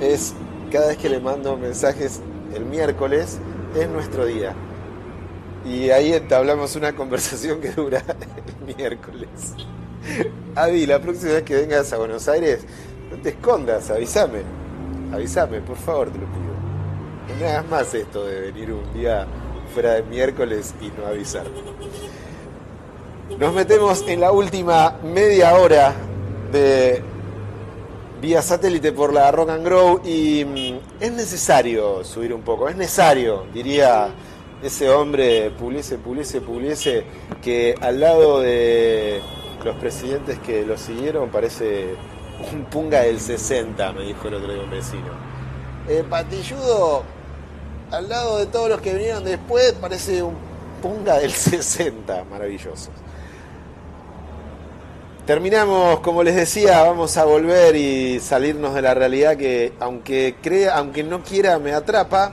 [0.00, 0.34] Es
[0.70, 2.20] cada vez que le mando mensajes
[2.54, 3.38] el miércoles,
[3.74, 4.54] es nuestro día.
[5.64, 9.54] Y ahí entablamos una conversación que dura el miércoles.
[10.54, 12.60] Abby, la próxima vez que vengas a Buenos Aires,
[13.10, 14.40] no te escondas, avísame.
[15.12, 16.52] Avísame, por favor, te lo pido.
[17.28, 19.26] No me hagas más esto de venir un día
[19.72, 21.46] fuera de miércoles y no avisar.
[23.38, 25.94] Nos metemos en la última media hora
[26.50, 27.02] de
[28.18, 32.76] vía satélite por la Rock and Grow y mm, es necesario subir un poco, es
[32.76, 34.08] necesario, diría
[34.62, 37.04] ese hombre Puliese, Puliese, Puliese,
[37.42, 39.20] que al lado de
[39.62, 41.94] los presidentes que lo siguieron parece
[42.50, 45.12] un punga del 60, me dijo el otro día un vecino.
[45.90, 47.02] Eh, patilludo,
[47.90, 50.36] al lado de todos los que vinieron después, parece un
[50.80, 52.90] punga del 60, maravilloso.
[55.26, 60.76] Terminamos, como les decía, vamos a volver y salirnos de la realidad que aunque crea,
[60.76, 62.30] aunque no quiera, me atrapa,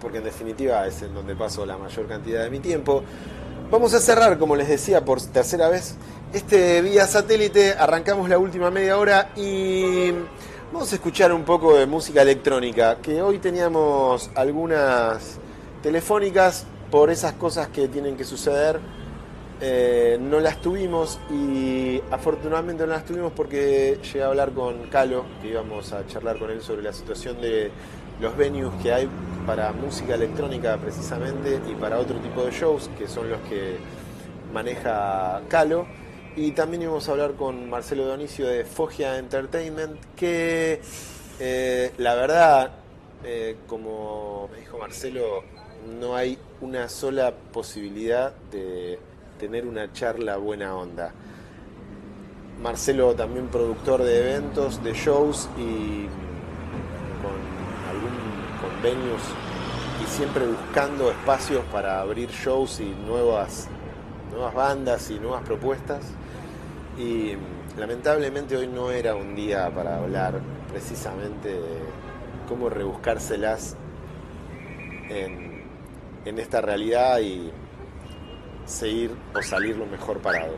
[0.00, 3.02] porque en definitiva es en donde paso la mayor cantidad de mi tiempo.
[3.70, 5.96] Vamos a cerrar, como les decía, por tercera vez,
[6.32, 10.12] este vía satélite, arrancamos la última media hora y
[10.72, 15.36] vamos a escuchar un poco de música electrónica, que hoy teníamos algunas
[15.82, 18.80] telefónicas por esas cosas que tienen que suceder
[19.62, 25.26] eh, no las tuvimos y afortunadamente no las tuvimos porque llegué a hablar con Calo,
[25.42, 27.70] que íbamos a charlar con él sobre la situación de
[28.20, 29.08] los venues que hay
[29.46, 33.76] para música electrónica precisamente y para otro tipo de shows que son los que
[34.52, 35.86] maneja Calo.
[36.36, 40.80] Y también íbamos a hablar con Marcelo Donicio de Fogia Entertainment, que
[41.38, 42.70] eh, la verdad,
[43.24, 45.42] eh, como me dijo Marcelo,
[45.98, 48.98] no hay una sola posibilidad de
[49.40, 51.12] tener una charla buena onda.
[52.62, 56.04] Marcelo también productor de eventos, de shows y
[57.22, 57.32] con
[57.88, 58.12] algún
[58.60, 59.22] convenios
[60.02, 63.68] y siempre buscando espacios para abrir shows y nuevas,
[64.30, 66.04] nuevas bandas y nuevas propuestas.
[66.98, 67.32] Y
[67.78, 70.38] lamentablemente hoy no era un día para hablar
[70.70, 71.78] precisamente de
[72.46, 73.74] cómo rebuscárselas
[75.08, 75.62] en,
[76.26, 77.50] en esta realidad y
[78.70, 80.54] seguir o salir lo mejor parado.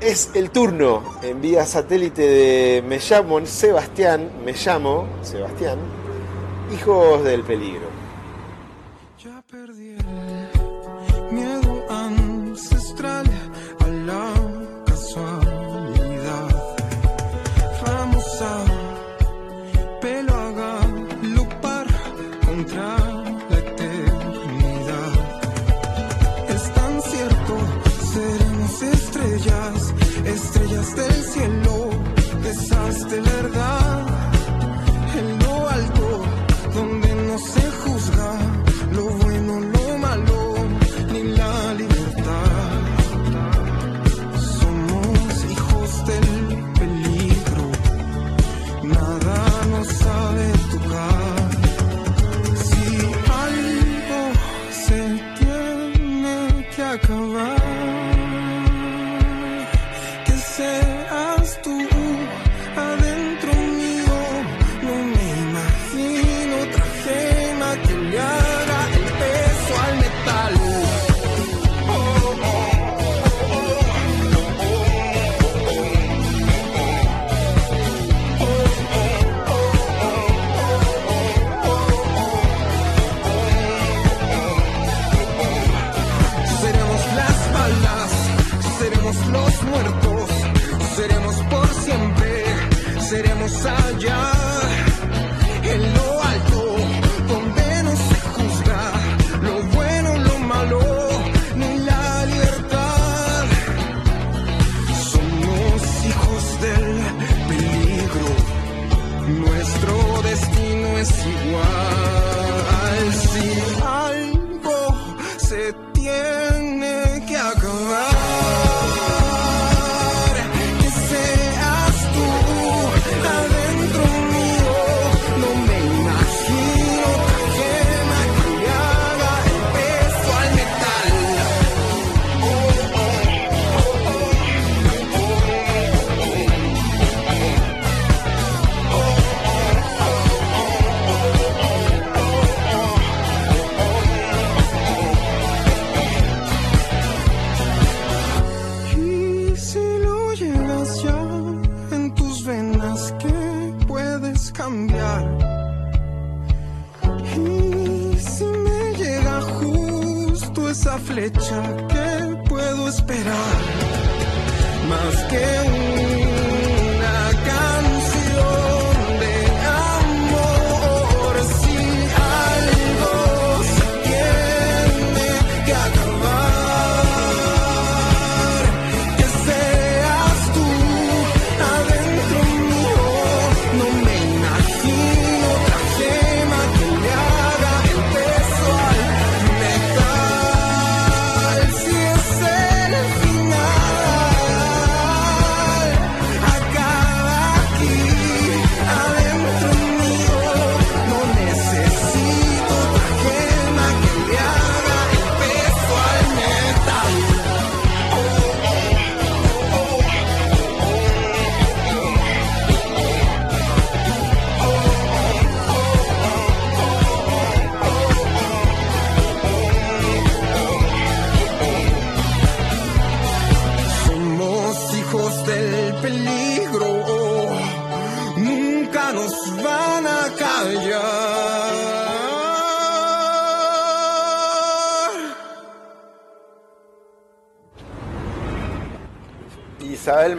[0.00, 5.78] Es el turno en vía satélite de Me llamo Sebastián, me llamo Sebastián,
[6.74, 7.91] Hijos del Peligro.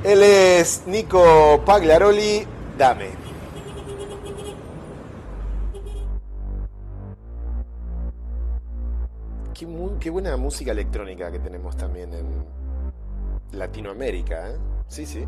[0.04, 3.21] Él es Nico Pagliaroli, dame.
[10.02, 12.26] Qué, buena música electrónica que tenemos también en
[13.52, 14.56] Latinoamérica, ¿eh?
[14.88, 15.24] Sí, sí.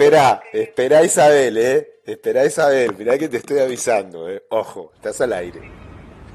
[0.00, 2.00] Espera, espera Isabel, eh.
[2.06, 4.42] Espera Isabel, mirá que te estoy avisando, eh.
[4.48, 5.60] Ojo, estás al aire.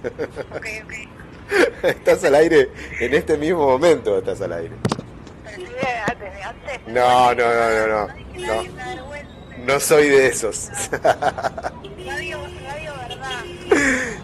[1.83, 2.69] estás al aire
[2.99, 4.75] en este mismo momento, estás al aire.
[6.87, 8.07] No, no, no, no, no.
[8.35, 8.63] No,
[9.65, 10.69] no soy de esos.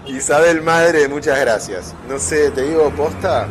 [0.06, 1.96] Isabel Madre, muchas gracias.
[2.08, 3.48] No sé, te digo posta,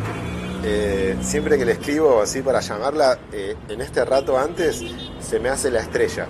[0.63, 4.83] eh, siempre que le escribo así para llamarla, eh, en este rato antes
[5.19, 6.27] se me hace la estrella.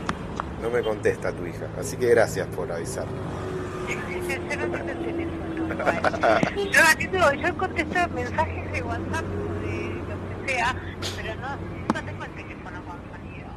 [0.61, 1.67] No me contesta tu hija.
[1.79, 3.05] Así que gracias por avisar.
[6.71, 9.25] Yo atiendo, yo contesto mensajes de WhatsApp,
[9.63, 10.75] de lo que sea,
[11.15, 11.49] pero no,
[11.93, 13.47] no tengo el teléfono con sonido.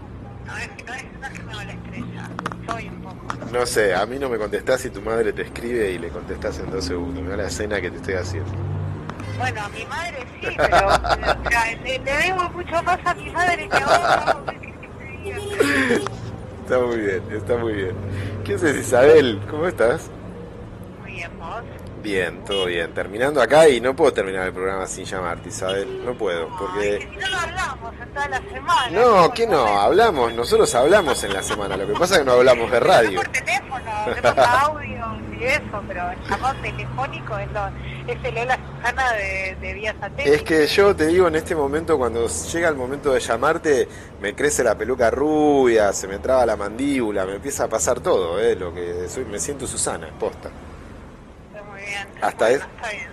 [0.46, 2.30] No es, no es, no es que me va la estrella,
[2.66, 3.26] soy un poco.
[3.52, 6.59] No sé, a mí no me contestás si tu madre te escribe y le contestás
[6.60, 7.22] en dos segundos.
[7.22, 8.73] Mira la escena que te estoy haciendo.
[9.39, 13.31] Bueno, a mi madre sí, pero, o sea, le, le debo mucho más a mi
[13.31, 14.55] madre que a vos.
[16.62, 17.94] Está muy bien, está muy bien.
[18.44, 19.40] ¿Qué haces, Isabel?
[19.51, 20.09] ¿Cómo estás?
[21.02, 21.62] Muy bien, vos.
[22.02, 22.93] Bien, todo bien.
[22.93, 26.05] Terminando acá y no puedo terminar el programa sin llamarte, Isabel.
[26.05, 27.09] No puedo, porque...
[27.19, 28.90] No lo hablamos en toda la semana.
[28.90, 32.32] No, que no, hablamos, nosotros hablamos en la semana, lo que pasa es que no
[32.32, 33.20] hablamos de radio.
[33.20, 33.90] Por teléfono,
[34.61, 35.16] audio
[35.47, 37.66] eso, pero el llamado telefónico es, lo,
[38.12, 40.35] es el hola Susana de, de vía satélite.
[40.35, 43.89] Es que yo te digo, en este momento, cuando llega el momento de llamarte,
[44.21, 48.41] me crece la peluca rubia, se me traba la mandíbula, me empieza a pasar todo,
[48.41, 48.57] ¿eh?
[48.57, 50.51] Lo que soy, me siento Susana, posta.
[51.71, 52.07] Muy bien.
[52.23, 52.62] Hasta, es-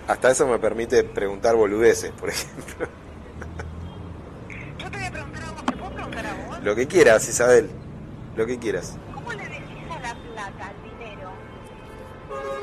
[0.06, 2.86] hasta eso me permite preguntar boludeces, por ejemplo.
[4.78, 6.62] Yo te voy a preguntar a vos, ¿te puedo preguntar a vos?
[6.62, 7.70] Lo que quieras, Isabel.
[8.36, 8.94] Lo que quieras.
[9.14, 9.60] ¿Cómo le decís
[9.90, 10.72] a la plata?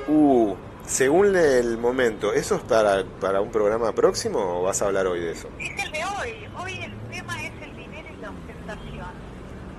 [0.07, 0.55] Uh,
[0.85, 5.19] según el momento, ¿eso es para, para un programa próximo o vas a hablar hoy
[5.19, 5.49] de eso?
[5.59, 6.47] Es el de hoy.
[6.57, 9.07] Hoy el tema es el dinero y la ostentación.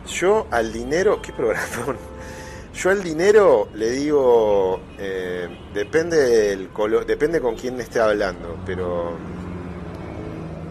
[0.06, 1.96] Yo al dinero, ¿qué programa?
[2.74, 9.16] Yo al dinero le digo, eh, depende del color, depende con quién esté hablando, pero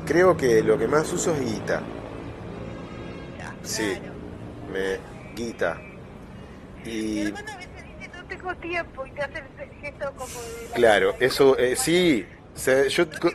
[0.06, 1.82] creo que lo que más uso es guita.
[3.62, 3.98] Sí,
[4.72, 4.98] me
[5.36, 5.80] guita.
[6.86, 7.32] Y
[8.44, 10.72] No tengo tiempo y te hace el gesto como de...
[10.74, 12.26] claro, eso eh, sí,
[12.90, 13.32] yo co-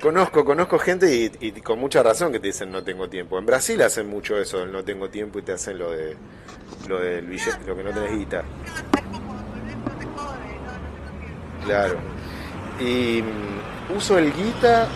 [0.00, 3.38] conozco, conozco gente y, y con mucha razón que te dicen no tengo tiempo.
[3.38, 6.16] En Brasil hacen mucho eso, del no tengo tiempo y te hacen lo de
[6.88, 8.44] lo del billete, lo que no tenés guita.
[11.64, 11.98] Claro.
[12.80, 14.86] Y mm, uso el guita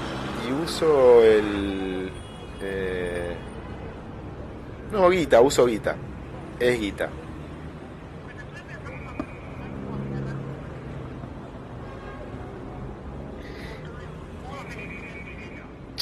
[0.48, 2.10] y uso el
[2.62, 3.34] eh,
[4.92, 5.96] no guita, uso guita.
[6.60, 7.08] Es guita.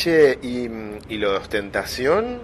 [0.01, 0.65] Che, y,
[1.13, 2.41] y lo de ostentación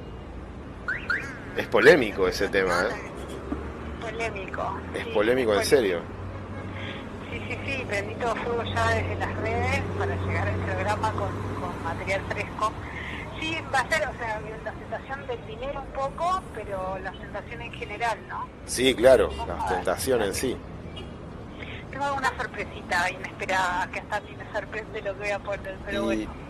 [1.56, 3.98] es polémico ese tema, ¿eh?
[3.98, 4.78] Polémico.
[4.92, 6.00] Es sí, polémico en serio.
[7.30, 11.30] Sí, sí, sí, prendí todo fuego ya desde las redes para llegar al programa con,
[11.58, 12.72] con material fresco.
[13.40, 17.62] Sí, va a ser, o sea, la ostentación del dinero un poco, pero la ostentación
[17.62, 18.46] en general, ¿no?
[18.66, 20.54] Sí, claro, la ostentación en sí.
[21.90, 25.74] Tengo una sorpresita inesperada que hasta a mí me sorprende lo que voy a poner,
[25.86, 26.45] pero Y, bueno.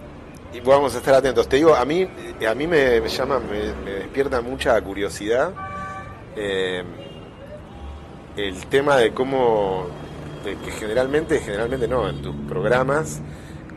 [0.52, 1.48] Y vamos a estar atentos.
[1.48, 2.08] Te digo, a mí,
[2.48, 5.52] a mí me, me llama, me, me despierta mucha curiosidad
[6.36, 6.84] eh,
[8.36, 9.86] el tema de cómo,
[10.44, 13.20] de que generalmente, generalmente no, en tus programas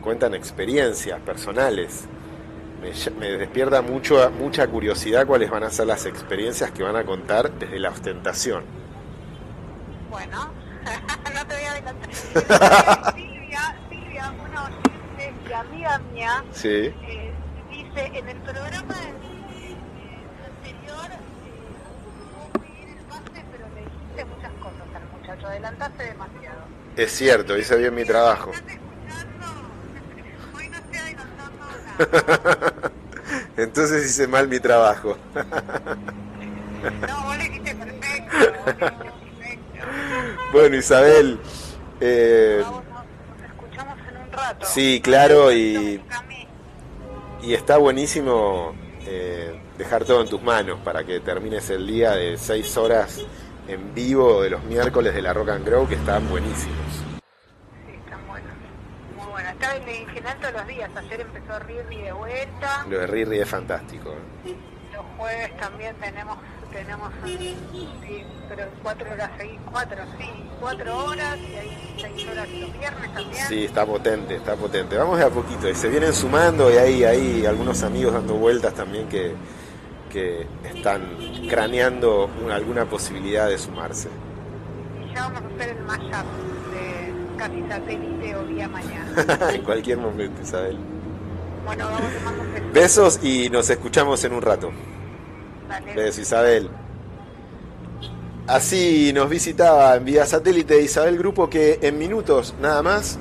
[0.02, 2.04] cuentan experiencias personales.
[3.18, 7.50] Me despierta mucho, mucha curiosidad cuáles van a ser las experiencias que van a contar
[7.52, 8.64] desde la ostentación.
[10.10, 10.50] Bueno,
[11.34, 13.14] no te voy a adelantar.
[15.50, 16.68] y amiga mía, Sí.
[16.68, 17.32] eh,
[17.70, 19.76] dice, en el programa eh,
[20.46, 26.60] anterior eh, el pase, pero le dijiste muchas cosas al muchacho, adelantaste demasiado.
[26.96, 28.50] Es cierto, hice bien mi trabajo.
[33.56, 35.16] Entonces hice mal mi trabajo.
[35.34, 40.52] No, vos le dijiste perfecto, vos le dijiste perfecto.
[40.52, 41.38] Bueno, Isabel,
[42.00, 42.64] eh,
[44.30, 44.66] un rato.
[44.66, 46.00] sí, claro, y,
[47.42, 48.74] y está buenísimo
[49.06, 53.20] eh, dejar todo en tus manos para que termines el día de seis horas
[53.66, 56.76] en vivo de los miércoles de la Rock and Grow, que están buenísimos.
[59.16, 60.90] Muy bueno, está en, general todos los días.
[60.96, 62.84] Ayer empezó Riri de vuelta.
[62.88, 64.10] Lo de Riri es fantástico.
[64.44, 64.54] ¿eh?
[64.92, 66.36] Los jueves también tenemos,
[66.72, 67.56] tenemos sí,
[68.48, 70.24] pero cuatro horas seguidas, cuatro, sí,
[70.60, 73.46] cuatro horas y hay seis horas los viernes también.
[73.48, 74.96] Sí, está potente, está potente.
[74.96, 75.68] Vamos de a poquito.
[75.68, 79.32] Y se vienen sumando y hay, hay algunos amigos dando vueltas también que,
[80.10, 81.02] que están
[81.48, 84.08] craneando una- alguna posibilidad de sumarse.
[85.04, 86.26] Y ya vamos a hacer el mashup
[86.72, 89.50] de casi satélite o día mañana.
[89.52, 90.76] en cualquier momento, Isabel.
[91.64, 92.72] Bueno, vamos a.
[92.72, 94.70] Besos y nos escuchamos en un rato.
[95.94, 96.70] Besos, Isabel.
[98.46, 103.18] Así nos visitaba en vía satélite Isabel Grupo que en minutos nada más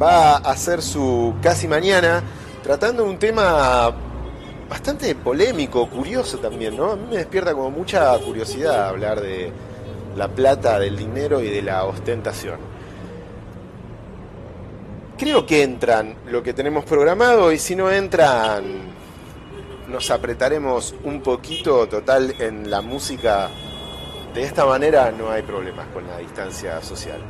[0.00, 2.22] va a hacer su casi mañana
[2.62, 3.90] tratando un tema
[4.68, 6.92] bastante polémico, curioso también, ¿no?
[6.92, 9.50] A mí me despierta como mucha curiosidad hablar de
[10.16, 12.58] la plata, del dinero y de la ostentación.
[15.16, 18.85] Creo que entran lo que tenemos programado y si no entran
[19.88, 23.48] nos apretaremos un poquito total en la música.
[24.34, 27.20] De esta manera no hay problemas con la distancia social.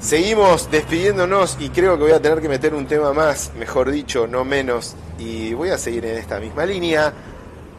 [0.00, 4.26] Seguimos despidiéndonos y creo que voy a tener que meter un tema más, mejor dicho,
[4.26, 7.12] no menos, y voy a seguir en esta misma línea.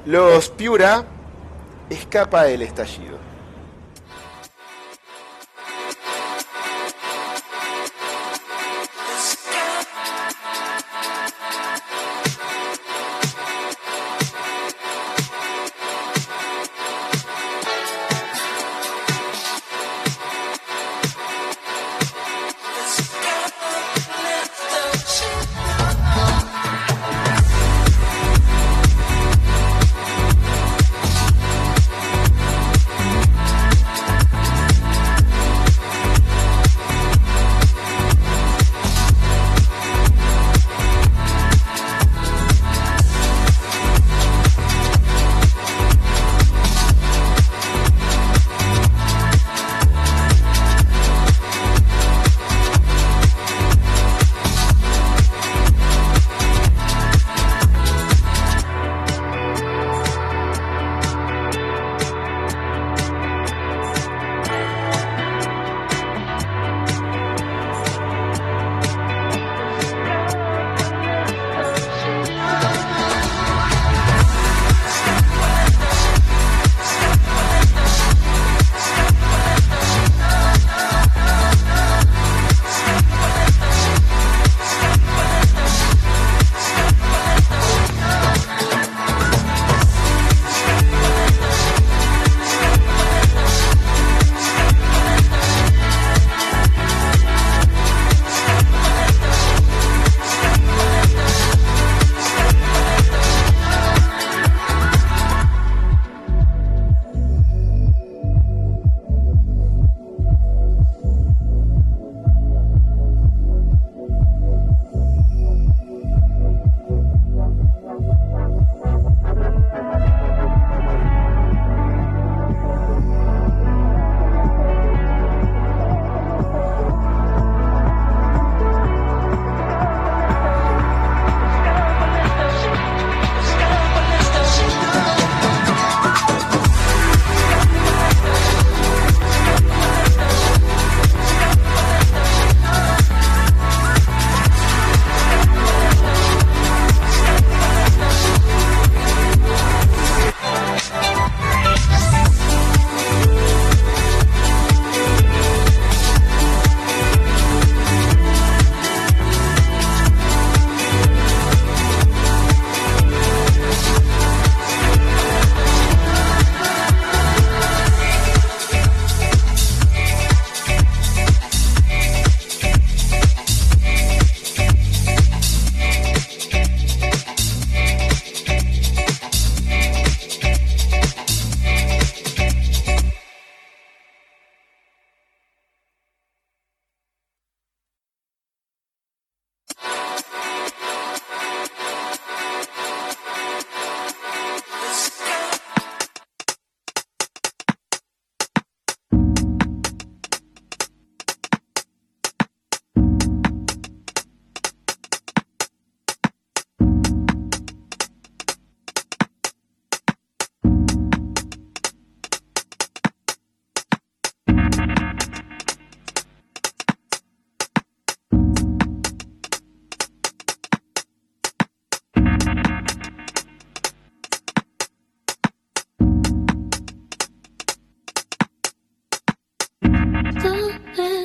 [0.05, 1.03] Los Piura
[1.89, 3.22] escapa el estallido.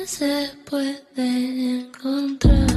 [0.09, 2.68] Se pueden encontrar.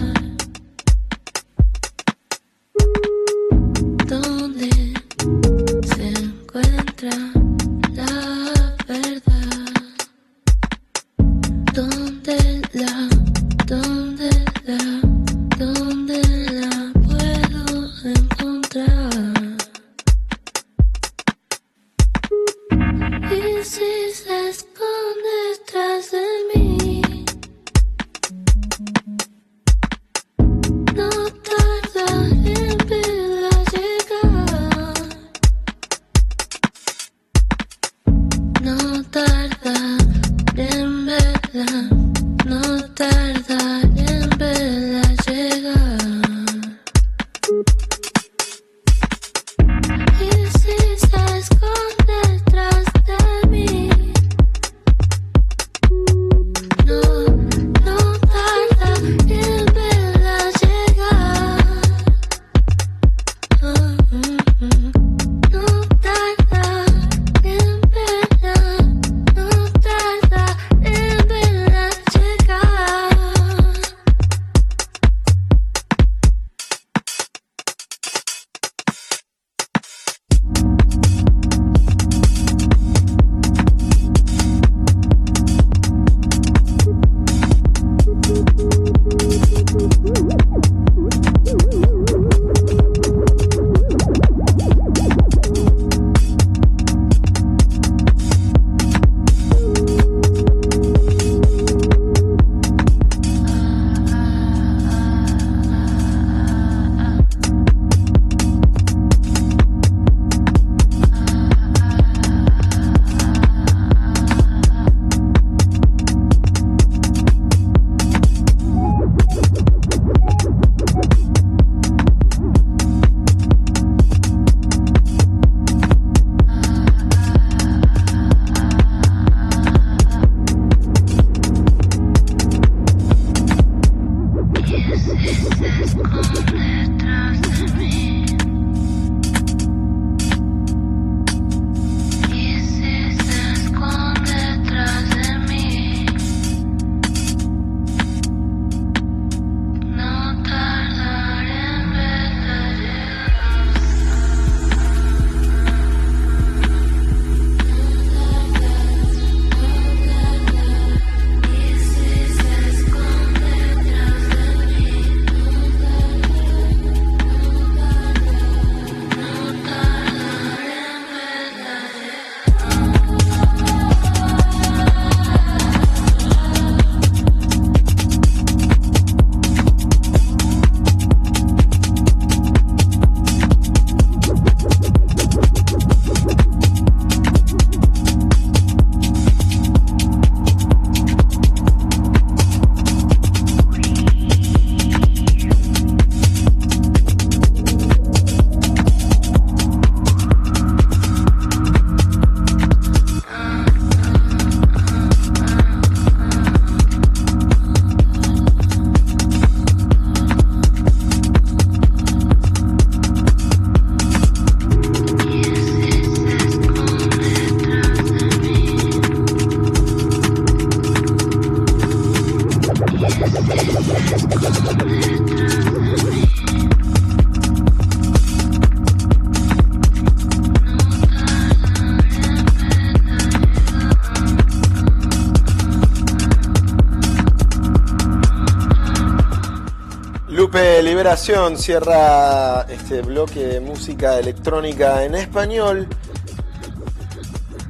[241.02, 245.88] Liberación cierra este bloque de música electrónica en español.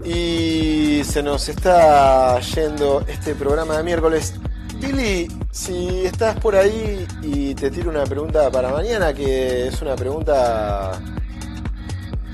[0.04, 4.34] Y se nos está yendo este programa de miércoles.
[4.82, 9.96] Billy, si estás por ahí y te tiro una pregunta para mañana, que es una
[9.96, 11.00] pregunta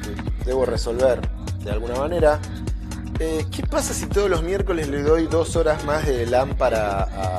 [0.03, 1.21] que debo resolver
[1.63, 2.41] de alguna manera.
[3.21, 7.38] Eh, ¿Qué pasa si todos los miércoles le doy dos horas más de lámpara a,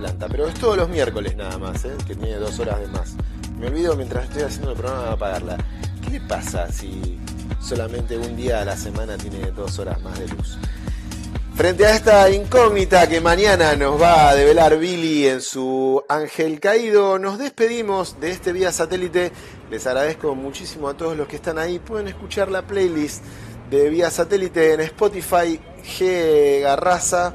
[0.00, 0.28] planta?
[0.28, 1.92] Pero es todos los miércoles nada más, ¿eh?
[2.06, 3.14] que tiene dos horas de más.
[3.58, 5.58] Me olvido mientras estoy haciendo el programa de apagarla.
[6.02, 7.20] ¿Qué le pasa si
[7.60, 10.58] solamente un día a la semana tiene dos horas más de luz?
[11.54, 17.18] Frente a esta incógnita que mañana nos va a develar Billy en su Ángel Caído,
[17.18, 19.30] nos despedimos de este vía satélite.
[19.70, 21.78] Les agradezco muchísimo a todos los que están ahí.
[21.78, 23.22] Pueden escuchar la playlist
[23.70, 27.32] de vía satélite en Spotify, G Garraza,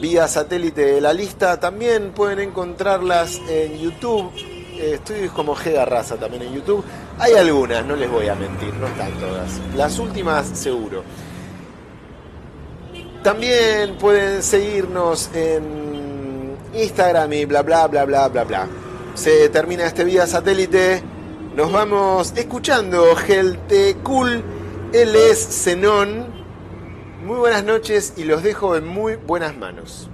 [0.00, 1.58] vía satélite de la lista.
[1.60, 4.30] También pueden encontrarlas en YouTube.
[4.36, 6.84] Eh, Estoy como G Garraza también en YouTube.
[7.18, 9.60] Hay algunas, no les voy a mentir, no están todas.
[9.76, 11.04] Las últimas seguro.
[13.22, 18.66] También pueden seguirnos en Instagram y bla bla bla bla bla bla.
[19.14, 21.02] Se termina este vía satélite.
[21.56, 24.42] Nos vamos escuchando Gelte Cool.
[24.92, 26.43] Él es Zenón.
[27.24, 30.10] Muy buenas noches y los dejo en muy buenas manos.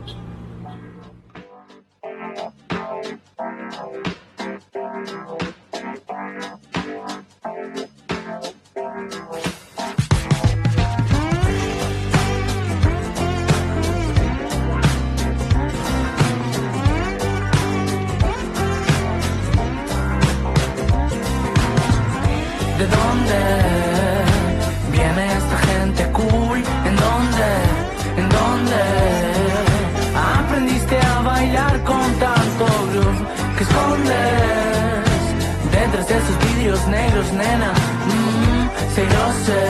[37.32, 37.72] Nena.
[37.72, 39.62] Mm, sí, lo sé.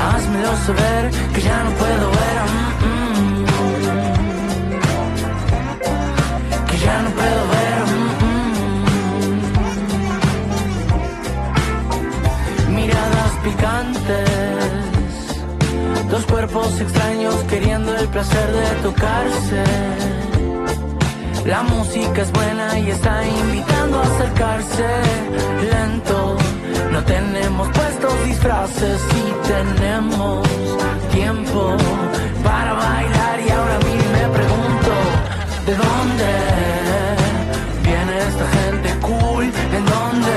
[0.00, 2.38] Házmelo saber que ya no puedo ver.
[2.48, 3.44] mm, mm.
[6.68, 7.80] Que ya no puedo ver.
[7.94, 8.10] mm,
[12.68, 12.74] mm.
[12.74, 14.30] Miradas picantes,
[16.10, 20.17] dos cuerpos extraños queriendo el placer de tocarse.
[21.48, 24.86] La música es buena y está invitando a acercarse
[25.62, 26.36] lento.
[26.92, 30.46] No tenemos puestos disfraces y tenemos
[31.10, 31.74] tiempo
[32.44, 33.40] para bailar.
[33.40, 34.92] Y ahora a mí me pregunto
[35.64, 36.30] de dónde
[37.82, 40.36] viene esta gente cool, en dónde,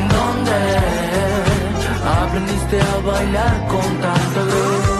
[0.00, 0.58] en dónde
[2.20, 4.95] aprendiste a bailar con tan